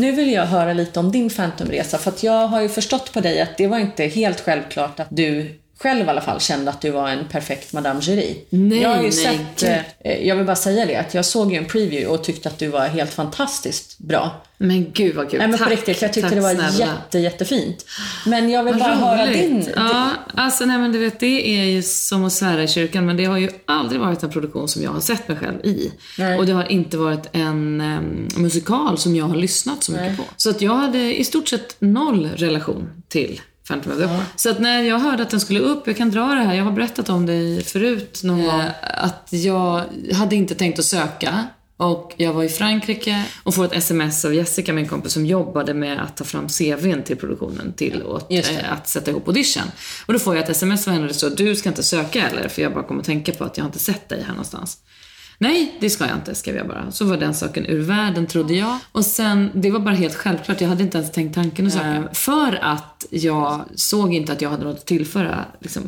[0.00, 3.20] nu vill jag höra lite om din Phantomresa För att jag har ju förstått på
[3.20, 6.80] dig att det var inte helt självklart att du själv i alla fall kände att
[6.80, 8.34] du var en perfekt Madame Jury.
[8.50, 10.12] Nej, jag har ju nej, sett, gud.
[10.12, 12.58] eh, jag vill bara säga det, att jag såg ju en preview och tyckte att
[12.58, 14.42] du var helt fantastiskt bra.
[14.60, 15.38] Men gud vad kul.
[15.38, 15.68] Nej men Tack.
[15.68, 16.92] på riktigt, jag tyckte Tack det var snälla.
[16.92, 17.84] jätte, jättefint.
[18.26, 19.68] Men jag vill Vad bara höra din...
[19.76, 23.16] Ja, alltså nej men du vet, det är ju som att svära i kyrkan, men
[23.16, 25.92] det har ju aldrig varit en produktion som jag har sett mig själv i.
[26.18, 26.38] Nej.
[26.38, 30.22] Och det har inte varit en em, musikal som jag har lyssnat så mycket på.
[30.36, 34.24] Så att jag hade i stort sett noll relation till Phantom of the Opera.
[34.36, 36.64] Så att när jag hörde att den skulle upp, jag kan dra det här, jag
[36.64, 41.46] har berättat om det förut någon gång, att jag hade inte tänkt att söka.
[41.76, 45.74] Och jag var i Frankrike och får ett sms av Jessica, min kompis, som jobbade
[45.74, 48.60] med att ta fram CVn till produktionen till och, Just det.
[48.60, 49.62] eh, att sätta ihop audition.
[50.06, 52.28] Och då får jag ett sms av henne där det står du ska inte söka
[52.28, 54.28] eller för jag bara kommer att tänka på att jag har inte sett dig här
[54.30, 54.78] någonstans.
[55.40, 56.90] Nej, det ska jag inte, skrev jag bara.
[56.90, 58.78] Så var den saken ur världen, trodde jag.
[58.92, 60.60] Och sen, det var bara helt självklart.
[60.60, 62.08] Jag hade inte ens tänkt tanken att söka.
[62.12, 65.82] För att jag såg inte att jag hade något att tillföra liksom,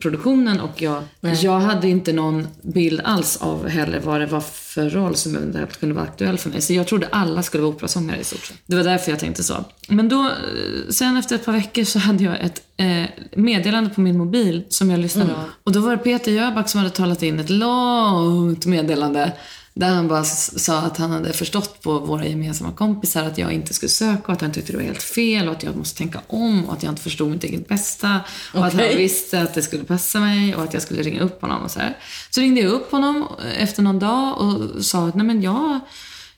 [0.00, 4.90] produktionen och jag, jag hade inte någon bild alls av heller vad det var för
[4.90, 6.60] roll som eventuellt kunde vara aktuell för mig.
[6.60, 8.52] Så jag trodde alla skulle vara operasångare i stort.
[8.66, 9.64] Det var därför jag tänkte så.
[9.88, 13.04] Men då, eh, sen efter ett par veckor så hade jag ett eh,
[13.36, 15.44] meddelande på min mobil som jag lyssnade av.
[15.64, 19.32] Och då var det Peter Jöback som hade talat in ett långt meddelande
[19.76, 23.74] där han bara sa att han hade förstått på våra gemensamma kompisar att jag inte
[23.74, 26.20] skulle söka och att han tyckte det var helt fel och att jag måste tänka
[26.26, 28.20] om och att jag inte förstod mitt eget bästa.
[28.54, 31.40] Och att han visste att det skulle passa mig och att jag skulle ringa upp
[31.40, 31.98] honom och så här.
[32.30, 35.80] Så ringde jag upp honom efter någon dag och sa att nej men jag,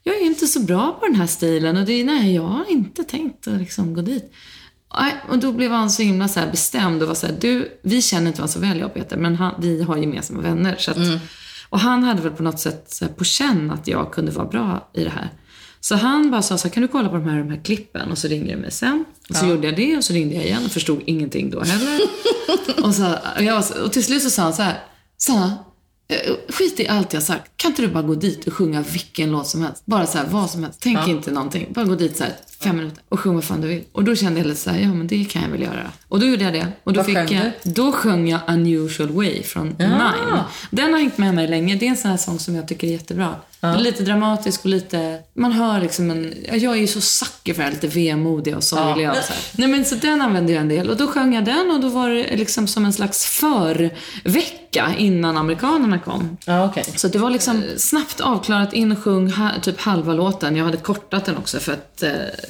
[0.02, 3.04] jag är inte så bra på den här stilen och det, nej jag har inte
[3.04, 4.32] tänkt att liksom gå dit.
[5.28, 8.26] Och då blev han så himla så bestämd och var så här, du, vi känner
[8.26, 10.76] inte varandra så väl jag och Peter, men han, vi har gemensamma vänner.
[10.78, 10.96] Så att,
[11.68, 15.04] Och han hade väl på något sätt på känn att jag kunde vara bra i
[15.04, 15.30] det här.
[15.80, 18.10] Så han bara sa så här, kan du kolla på de här, de här klippen?
[18.10, 19.04] Och så ringde jag mig sen.
[19.30, 22.00] Och så gjorde jag det och så ringde jag igen och förstod ingenting då heller.
[22.84, 24.84] och, så, och, jag, och till slut så sa han så här,
[25.18, 25.58] Sanna,
[26.08, 27.50] eh, skit i allt jag sagt.
[27.56, 29.82] Kan inte du bara gå dit och sjunga vilken låt som helst?
[29.86, 30.80] Bara så här, vad som helst.
[30.82, 31.72] Tänk inte någonting.
[31.72, 33.84] Bara gå dit så här, fem minuter och sjung vad fan du vill.
[33.92, 35.92] Och då kände jag lite så här, ja men det kan jag väl göra.
[36.08, 36.66] Och då gjorde jag det.
[36.84, 40.40] Och då Vad fick sjöng jag, då sjöng jag Unusual Way från Nine.
[40.70, 41.74] Den har hängt med mig länge.
[41.74, 43.34] Det är en sån här sång som jag tycker är jättebra.
[43.60, 47.54] Är lite dramatisk och lite, man hör liksom en, ja, jag är ju så sucker
[47.54, 49.42] för det här lite vemodiga och sorgliga och så här.
[49.52, 51.88] Nej men så den använde jag en del och då sjöng jag den och då
[51.88, 56.36] var det liksom som en slags förvecka innan amerikanerna kom.
[56.44, 56.84] Ja, okej.
[56.96, 60.56] Så det var liksom snabbt avklarat, in och sjung ha, typ halva låten.
[60.56, 62.02] Jag hade kortat den också för att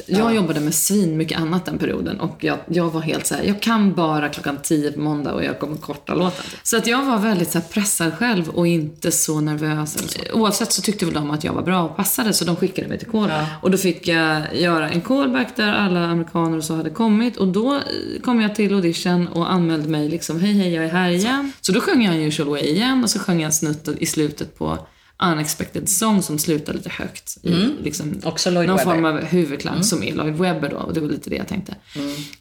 [0.07, 3.43] jag jobbade med svin mycket annat den perioden och jag, jag var helt så här:
[3.43, 6.45] jag kan bara klockan 10 på måndag och jag kommer korta låten.
[6.63, 9.97] Så att jag var väldigt så pressad själv och inte så nervös.
[9.97, 10.19] Eller så.
[10.33, 12.99] Oavsett så tyckte väl de att jag var bra och passade så de skickade mig
[12.99, 13.49] till callback.
[13.63, 17.49] Och då fick jag göra en callback där alla amerikaner och så hade kommit och
[17.49, 17.83] då eh,
[18.25, 21.53] kom jag till audition och anmälde mig liksom, hej hej jag är här igen.
[21.61, 24.59] Så då sjöng jag Unusual Way igen och så sjöng jag en snutt i slutet
[24.59, 24.79] på
[25.23, 27.37] Unexpected Song som slutar lite högt.
[27.43, 27.51] I,
[27.83, 28.21] liksom, Mm.
[28.25, 28.93] Också Lloyd någon Webber.
[28.93, 29.05] Mm.
[29.05, 30.77] form av huvudklang som är Lloyd Webber då.
[30.77, 31.75] Och det var lite det jag tänkte.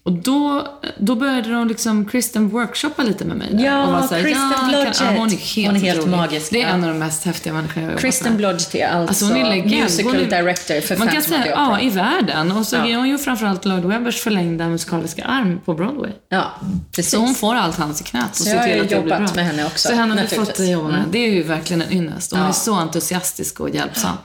[0.04, 0.68] Och då,
[1.00, 3.64] då började de liksom Kristen workshoppa lite med mig där.
[3.66, 5.02] Ja, och var så här, Kristen kan- Blodgett.
[5.02, 6.74] ja, hon är helt, Hon är helt magisk, Det är ja.
[6.74, 8.38] en av de mest häftiga människorna jag jobbat Kristen med.
[8.38, 9.84] Blodgett är alltså, Alltså är legend.
[9.84, 12.52] musical är- director för Man kan säga, ja, i världen.
[12.52, 12.88] Och så Ja.
[12.88, 16.12] är hon ju framförallt Lloyd Webbers förlängda musikaliska arm på Broadway.
[16.30, 16.52] Ja,
[16.92, 17.12] precis.
[17.12, 18.90] Så hon får allt hans i knät och Så ser jag har till ju att
[18.90, 21.04] det blir jobbat med henne också, Så henne har vi fått jobba med.
[21.12, 22.32] Det är ju verkligen en ynnest.
[22.32, 22.48] Hon Ja.
[22.48, 24.18] är så entusiastisk och hjälpsam.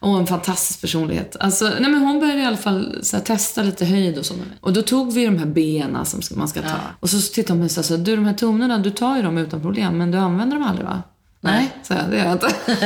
[0.00, 1.36] Och en fantastisk personlighet.
[1.40, 4.46] Alltså, nej men hon började i alla fall här, testa lite höjd och så med
[4.46, 4.56] mig.
[4.60, 6.76] Och då tog vi de här benen som man ska ta.
[7.00, 9.22] Och så tittade hon på mig och sa, du de här tonerna, du tar ju
[9.22, 11.02] dem utan problem, men du använder dem aldrig va?
[11.42, 12.54] Nej, sa jag, det gör jag inte.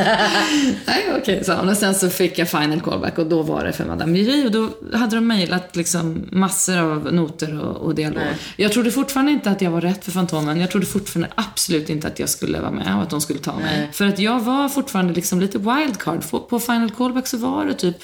[0.86, 1.68] Nej, okej, sa hon.
[1.68, 4.50] Och sen så fick jag final callback och då var det för Madame Curie och
[4.52, 8.22] då hade de mejlat liksom massor av noter och, och dialog.
[8.56, 10.60] Jag trodde fortfarande inte att jag var rätt för Fantomen.
[10.60, 13.58] Jag trodde fortfarande absolut inte att jag skulle vara med och att de skulle ta
[13.58, 13.88] mig.
[13.92, 16.30] För att jag var fortfarande liksom lite wildcard.
[16.30, 17.96] På- På final callback så var det typ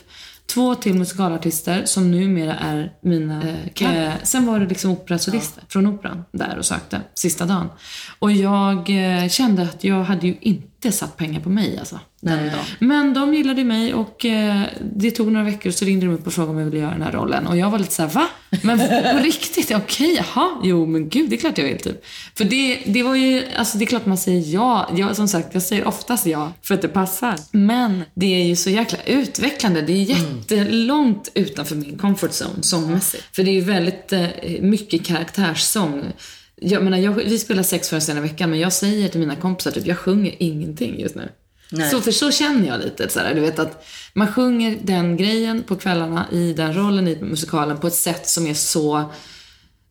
[0.55, 3.43] två till musikalartister som numera är mina...
[3.75, 7.69] Eh, sen var det liksom operasolister från operan där och sökte sista dagen.
[8.19, 12.01] Och jag eh, kände att jag hade ju inte satt pengar på mig alltså.
[12.23, 12.51] Dagen.
[12.79, 14.63] Men de gillade mig och eh,
[14.95, 17.03] det tog några veckor så ringde de upp och frågade om jag ville göra den
[17.03, 17.47] här rollen.
[17.47, 18.29] Och jag var lite så här: va?
[18.63, 19.71] Men på riktigt?
[19.71, 20.61] Okej, jaha.
[20.63, 22.05] Jo, men gud, det är klart jag vill typ.
[22.35, 24.91] För det, det var ju, alltså det är klart man säger ja.
[24.97, 27.35] Jag, som sagt, jag säger oftast ja för att det passar.
[27.53, 29.83] Men det är ju så jäkla utvecklande.
[29.83, 33.25] Det är jättelångt utanför min comfort zone sångmässigt.
[33.33, 34.29] För det är ju väldigt eh,
[34.61, 36.05] mycket karaktärssång.
[36.63, 39.71] Jag menar, jag, vi spelar sex föreställningar i veckan, men jag säger till mina kompisar
[39.71, 41.29] typ, jag sjunger ingenting just nu.
[41.73, 41.91] Nej.
[41.91, 43.09] Så, för så känner jag lite.
[43.09, 47.23] Så här, du vet att man sjunger den grejen på kvällarna i den rollen i
[47.23, 49.11] musikalen på ett sätt som är så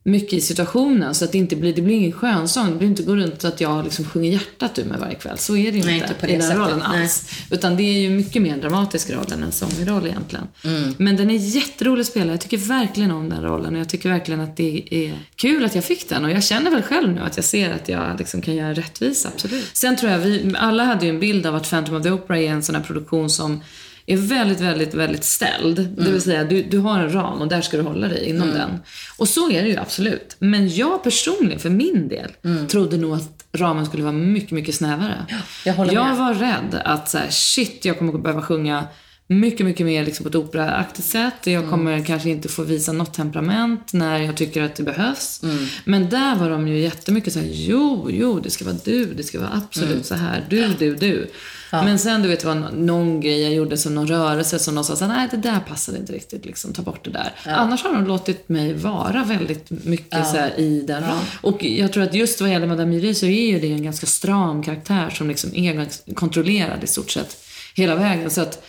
[0.02, 2.70] mycket i situationen så att det inte blir, det blir ingen skönsång.
[2.70, 5.38] Det blir inte gå runt så att jag liksom sjunger hjärtat ur mig varje kväll.
[5.38, 6.58] Så är det ju Nej, inte, inte i den sättet.
[6.58, 7.02] rollen Nej.
[7.02, 7.30] alls.
[7.50, 10.48] Utan det är ju mycket mer en dramatisk roll än en sångroll egentligen.
[10.64, 10.94] Mm.
[10.98, 12.30] Men den är jätterolig att spela.
[12.30, 15.74] Jag tycker verkligen om den rollen och jag tycker verkligen att det är kul att
[15.74, 16.24] jag fick den.
[16.24, 19.28] Och jag känner väl själv nu att jag ser att jag liksom kan göra rättvisa,
[19.34, 19.70] absolut.
[19.72, 22.38] Sen tror jag vi, alla hade ju en bild av att Phantom of the Opera
[22.38, 23.60] är en sån här produktion som
[24.06, 25.76] är väldigt, väldigt, väldigt ställd.
[25.76, 26.12] Det Mm.
[26.12, 28.70] vill säga, du, du har en ram och där ska du hålla dig inom den.
[29.16, 30.36] Och så är det ju absolut.
[30.38, 32.30] Men jag personligen, för min del,
[32.68, 35.26] trodde nog att ramen skulle vara mycket, mycket snävare.
[35.28, 35.42] Mm.
[35.64, 38.84] jag jag var rädd att så här, shit, jag kommer behöva sjunga
[39.30, 41.34] mycket, mycket mer liksom på ett operaaktigt sätt.
[41.44, 41.70] Jag Mm.
[41.70, 45.42] kommer kanske inte få visa något temperament när jag tycker att det behövs.
[45.42, 45.66] Mm.
[45.84, 49.22] Men där var de ju jättemycket så här, jo, jo, det ska vara du, det
[49.22, 50.04] ska vara absolut Mm.
[50.04, 51.30] så här, du, du, du.
[51.72, 54.74] Men sen du vet, det var nå- någon grej jag gjorde som någon rörelse som
[54.74, 57.32] de sa så här, nej det där passade inte riktigt, liksom, ta bort det där.
[57.46, 61.18] Annars har de låtit mig vara väldigt mycket så här, i den rollen.
[61.40, 64.06] Och jag tror att just vad gäller Madame Curie så är ju det en ganska
[64.06, 67.36] stram karaktär som liksom är kontrollerad i stort sett
[67.74, 68.30] hela vägen.
[68.30, 68.62] Så att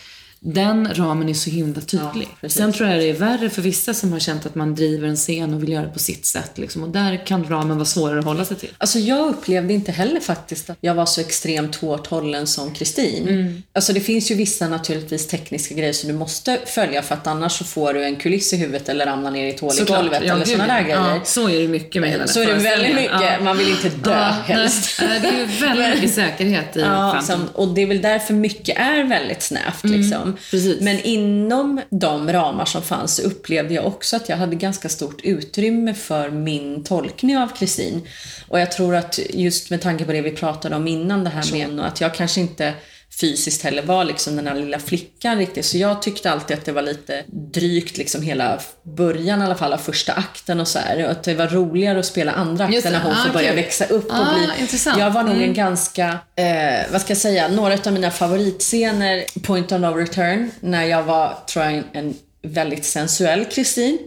[0.44, 2.28] den ramen är så himla tydlig.
[2.40, 2.58] precis.
[2.58, 5.16] Sen tror jag det är värre för vissa som har känt att man driver en
[5.16, 6.50] scen och vill göra det på sitt sätt.
[6.58, 6.82] Liksom.
[6.82, 8.68] Och där kan ramen vara svårare att hålla sig till.
[8.78, 13.28] Alltså jag upplevde inte heller faktiskt att jag var så extremt hårt hållen som Kristin.
[13.28, 13.62] Mm.
[13.72, 17.52] Alltså det finns ju vissa naturligtvis tekniska grejer som du måste följa för att annars
[17.52, 20.22] så får du en kuliss i huvudet eller ramlar ner i ett hål i golvet
[20.26, 20.82] Ja, eller sådana där ja.
[20.84, 21.14] grejer.
[21.14, 23.40] Ja, så är det mycket med hela Så är det väldigt mycket, Ja.
[23.44, 25.00] man vill inte dö Ja, helst.
[25.02, 28.34] nej, det är ju väldigt mycket säkerhet i Ja, som, och det är väl därför
[28.34, 29.84] mycket är väldigt snävt.
[29.84, 30.22] Liksom.
[30.22, 30.80] Mm, precis.
[30.80, 35.20] Men inom de ramar som fanns så upplevde jag också att jag hade ganska stort
[35.22, 38.02] utrymme för min tolkning av Kristin.
[38.48, 41.52] Och jag tror att just med tanke på det vi pratade om innan det här
[41.52, 42.74] med att jag kanske inte
[43.20, 45.66] fysiskt heller var liksom den här lilla flickan riktigt.
[45.66, 49.72] Så jag tyckte alltid att det var lite drygt liksom hela början i alla fall
[49.72, 51.04] av första akten och så här.
[51.04, 53.50] Och att det var roligare att spela andra Just akten när hon Ah, får börja
[53.52, 53.62] okej.
[53.64, 54.60] växa upp och Ah, bli...
[54.62, 54.98] intressant.
[54.98, 55.48] Jag var nog Mm.
[55.48, 60.50] en ganska, eh, vad ska jag säga, några av mina favoritscener, Point of No Return,
[60.60, 63.98] när jag var, tror jag, en, väldigt sensuell Kristin.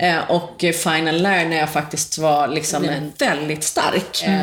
[0.00, 4.42] Eh, och Final Lair när jag faktiskt var liksom en väldigt stark eh,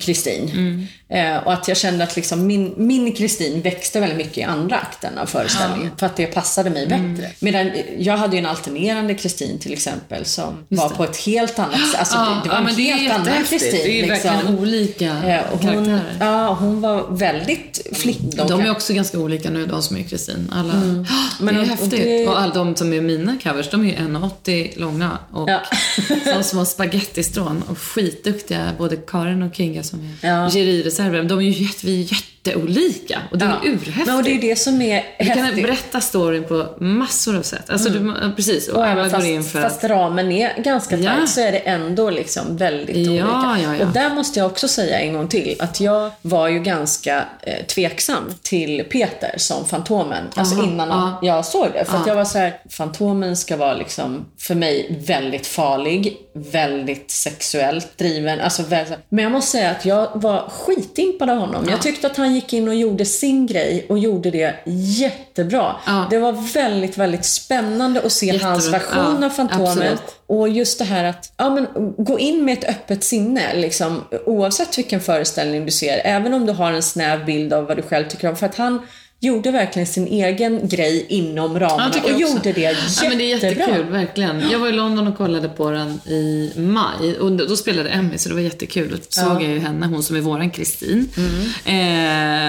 [0.00, 0.88] Kristin.
[1.12, 4.76] Eh, och att jag kände att liksom min, min Kristin växte väldigt mycket i andra
[4.78, 5.90] akten av föreställningen.
[5.96, 7.30] För att det passade mig bättre.
[7.40, 11.90] Medan jag hade ju en alternerande Kristin till exempel som var på ett helt annat
[11.90, 11.98] sätt.
[12.00, 13.44] Alltså, det, det var en det är helt annan.
[13.44, 13.70] Kristin.
[13.72, 14.58] Det är ju verkligen liksom.
[14.58, 16.16] olika Eh, och hon, karaktärer.
[16.20, 18.40] ja, hon var väldigt flickig.
[18.48, 20.52] De är också ganska olika nu, de som är Kristin.
[20.54, 20.72] Alla.
[20.74, 21.06] Men
[21.40, 21.90] Men det är och- och häftigt.
[21.90, 25.60] det- Och alla de som är mina covers, de är ju 1,80 långa och Ja.
[26.32, 27.62] som små spagettistrån.
[27.68, 30.50] Och skitduktiga, både Karin och Kinga som är Ja
[31.02, 31.28] juryreserver.
[31.28, 32.04] De är ju jätte, vi är
[32.44, 33.22] jätteolika.
[33.30, 33.56] Och det är Ja.
[33.64, 34.06] urhäftigt.
[34.06, 37.70] Men och det är det som är Du kan berätta storyn på massor av sätt.
[37.70, 38.68] Alltså, du, ja, precis.
[38.68, 39.90] Och, Och alla även går in fast, för fast att...
[39.90, 41.26] ramen är ganska tajt Ja.
[41.26, 43.62] så är det ändå liksom väldigt Ja, olika.
[43.70, 43.86] ja, ja.
[43.86, 47.66] Och där måste jag också säga en gång till att jag var ju ganska eh,
[47.66, 50.24] tveksam till Peter som Fantomen.
[50.34, 51.18] Alltså Aha, innan ja.
[51.22, 51.84] jag såg det.
[51.84, 52.10] För att Ja.
[52.10, 58.40] jag var så här, Fantomen ska vara liksom för mig väldigt farlig, väldigt sexuellt driven.
[58.40, 61.66] Alltså, väl- men jag måste säga att jag var skitimpad av honom.
[61.70, 65.76] Jag tyckte att han gick in och gjorde sin grej och gjorde det jättebra.
[65.86, 66.06] Ja.
[66.10, 68.48] Det var väldigt, väldigt spännande att se Jättebra.
[68.48, 69.66] hans version Ja, av Fantomen.
[69.68, 70.02] absolut.
[70.26, 71.66] Och just det här att ja, men,
[71.98, 76.00] gå in med ett öppet sinne, liksom, oavsett vilken föreställning du ser.
[76.04, 78.36] Även om du har en snäv bild av vad du själv tycker om.
[78.36, 78.78] För att han
[79.22, 83.02] gjorde verkligen sin egen grej inom ramarna tycker och gjorde det jättebra.
[83.02, 84.50] Ja, men det är jättekul, verkligen.
[84.50, 88.28] Jag var i London och kollade på den i maj och då spelade Emmy så
[88.28, 88.90] det var jättekul.
[88.90, 91.08] Då såg jag ju henne, hon som är våran Kristin.
[91.64, 91.72] Eh,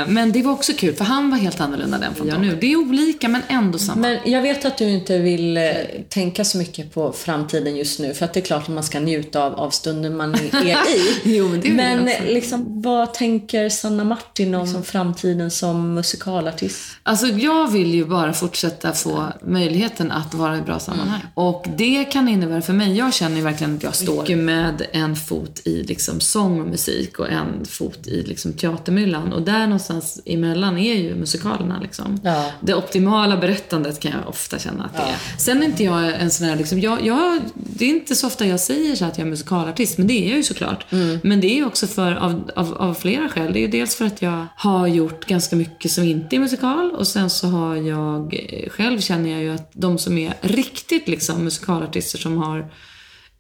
[0.08, 2.58] men det var också kul för han var helt annorlunda den från jag nu.
[2.62, 4.02] Det är olika men ändå samma.
[4.02, 5.64] Men jag vet att du inte vill eh,
[6.10, 9.00] tänka så mycket på framtiden just nu, för att det är klart att man ska
[9.00, 10.76] njuta av, av stunden man är i.
[11.24, 16.63] Jo, men det men liksom, vad tänker Sanna Martin om liksom, framtiden som musikalartist?
[17.04, 21.22] Alltså jag vill ju bara fortsätta få möjligheten att vara i bra sammanhang.
[21.34, 24.86] Och det kan innebära för mig, jag känner ju verkligen att jag står mycket med
[24.92, 29.34] en fot i liksom sång och musik och en fot i liksom teatermyllan.
[29.34, 32.20] Och där någonstans emellan är ju musikalerna liksom.
[32.24, 32.52] Ja.
[32.60, 35.40] Det optimala berättandet kan jag ofta känna att det är.
[35.40, 38.46] Sen är inte jag en sån här liksom, jag, jag, det är inte så ofta
[38.46, 40.86] jag säger så att jag är musikalartist, men det är jag ju såklart.
[41.24, 43.54] Men det är också för, av, av, av flera skäl.
[43.54, 46.92] Det är ju dels för att jag har gjort ganska mycket som inte är musikal
[46.92, 51.08] och sen så har jag, eh, själv känner jag ju att de som är riktigt
[51.08, 52.72] liksom musikalartister som har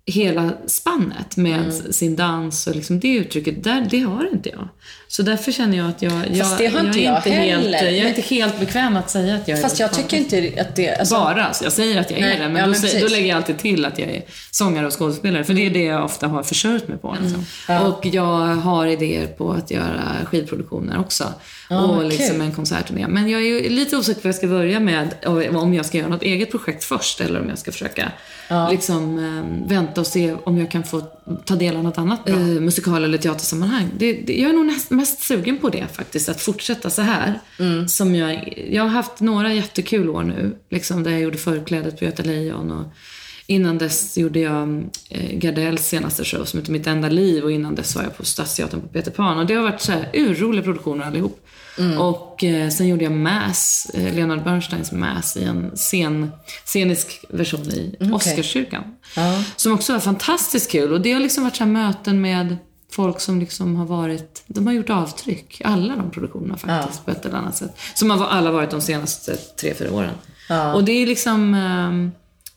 [0.05, 4.67] hela spannet med sin dans och liksom det uttrycket, där, det har inte jag.
[5.07, 7.77] Så därför känner jag att jag, jag, Fast det har inte jag, är jag inte
[7.77, 10.61] helt, jag är inte helt bekväm att säga att jag är Fast jag tycker inte
[10.61, 10.95] att det...
[10.95, 13.01] Alltså, Bara, så jag säger att jag är Nej, det, men, ja, då, men säger,
[13.01, 15.83] då lägger jag alltid till att jag är sångare och skådespelare, för det är det
[15.83, 17.17] jag ofta har försörjt mig på.
[17.21, 17.45] Liksom.
[17.67, 17.87] Ja.
[17.87, 21.33] Och jag har idéer på att göra skivproduktioner också.
[21.69, 23.07] Ja, och liksom en konsertturné.
[23.07, 25.09] Men jag är lite osäker på vad jag ska börja med,
[25.55, 28.11] om jag ska göra något eget projekt först, eller om jag ska försöka
[28.69, 31.01] liksom, eh, vänta och se om jag kan få
[31.45, 32.33] ta del av något annat bra.
[32.33, 33.89] Eh, musikal eller teatersammanhang.
[33.97, 37.39] Det, det, jag är nog näst, mest sugen på det faktiskt, att fortsätta så här.
[37.87, 42.05] Som jag, jag har haft några jättekul år nu, liksom där jag gjorde förklädet på
[42.05, 42.85] Göta Lejon och
[43.47, 47.75] Innan dess gjorde jag eh, Gardells senaste show som heter Mitt enda liv och innan
[47.75, 49.37] dess var jag på Stadsteatern på Peter Pan.
[49.37, 51.39] Och det har varit så här urroliga produktioner allihop.
[51.99, 56.31] Och eh, sen gjorde jag Mass, eh, Leonard Bernsteins Mass i en scen,
[56.65, 58.83] scenisk version i Oscarskyrkan.
[59.15, 59.43] Ja.
[59.55, 60.93] Som också var fantastiskt kul.
[60.93, 62.57] Och det har liksom varit så möten med
[62.91, 65.61] folk som liksom har varit, de har gjort avtryck.
[65.65, 67.77] Alla de produktionerna faktiskt på ett eller annat sätt.
[67.95, 70.13] Som har alla varit de senaste tre, fyra åren.
[70.49, 70.73] Ja.
[70.73, 72.11] Och det är liksom ehm,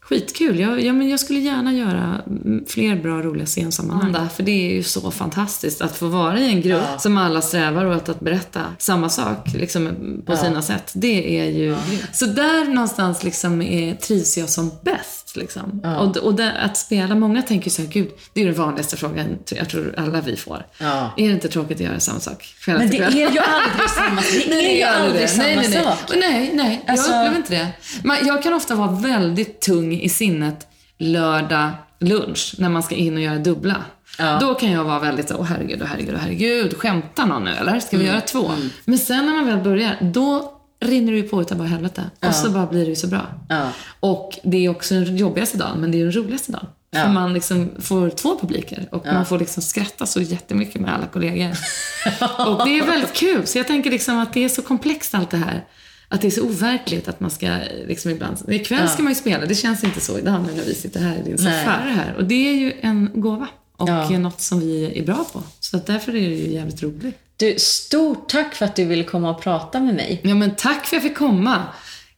[0.08, 0.60] skitkul.
[0.60, 4.12] Jag, ja, men jag skulle gärna göra mm, fler bra, roliga scensammanhang.
[4.12, 7.42] där, För det är ju så fantastiskt att få vara i en grupp som alla
[7.42, 9.88] strävar åt att berätta samma sak liksom,
[10.26, 10.90] på sina sätt.
[10.94, 11.76] Det är ju
[12.12, 15.25] Så där någonstans liksom är, trivs jag som bäst.
[15.36, 15.80] Liksom.
[16.00, 19.38] Och, och där, att spela, många tänker så här, gud, det är den vanligaste frågan
[19.56, 20.66] jag tror alla vi får.
[20.78, 21.10] Ja.
[21.16, 24.20] Är det inte tråkigt att göra samma sak kväll Men det är ju aldrig samma
[24.48, 25.84] Det är ju aldrig samma nej, nej, nej.
[25.84, 25.98] sak.
[26.16, 27.68] Nej, nej, Alltså- jag upplever inte det.
[28.04, 30.66] Men jag kan ofta vara väldigt tung i sinnet
[30.98, 31.70] lördag
[32.00, 33.76] lunch när man ska in och göra dubbla.
[34.18, 34.38] Ja.
[34.40, 37.50] Då kan jag vara väldigt så, åh herregud, åh herregud, åh herregud, skämtar någon nu
[37.60, 37.80] eller?
[37.80, 38.14] Ska vi Mm.
[38.14, 38.50] göra två?
[38.84, 40.52] Men sen när man väl börjar, då
[40.86, 42.10] rinner det ju på utav bara helvete.
[42.26, 43.26] Och så bara blir det ju så bra.
[43.48, 43.70] Ja.
[44.00, 46.66] Och det är också den jobbigaste dagen, men det är den roligaste dagen.
[46.90, 47.02] Ja.
[47.02, 51.06] För man liksom får två publiker och man får liksom skratta så jättemycket med alla
[51.06, 51.48] kollegor.
[52.48, 53.46] och det är väldigt kul.
[53.46, 55.64] Så jag tänker liksom att det är så komplext allt det här.
[56.08, 58.36] Att det är så overkligt att man ska liksom ibland...
[58.48, 61.22] Ikväll ska man ju spela, det känns inte så idag när vi sitter här i
[61.22, 62.14] din soffa här.
[62.18, 63.48] Och det är ju en gåva.
[63.76, 64.18] Och Ja.
[64.18, 65.42] något som vi är bra på.
[65.70, 67.18] Så att därför är det ju jävligt roligt.
[67.36, 70.20] Du, stort tack för att du ville komma och prata med mig.
[70.24, 71.62] Ja men tack för att jag fick komma.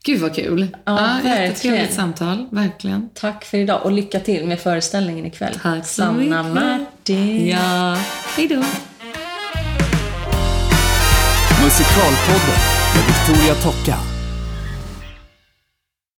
[0.03, 0.77] Gud vad kul.
[0.85, 1.43] verkligen.
[1.43, 3.09] Jättetrevligt samtal, verkligen.
[3.15, 5.55] Tack för idag och lycka till med föreställningen ikväll.
[5.63, 6.55] Tack så Sanna mycket.
[6.55, 7.49] Martin.
[7.49, 7.99] Ja,
[8.37, 8.65] hej då.
[11.65, 12.59] Musikalpodden
[12.95, 14.18] med Victoria Tocka.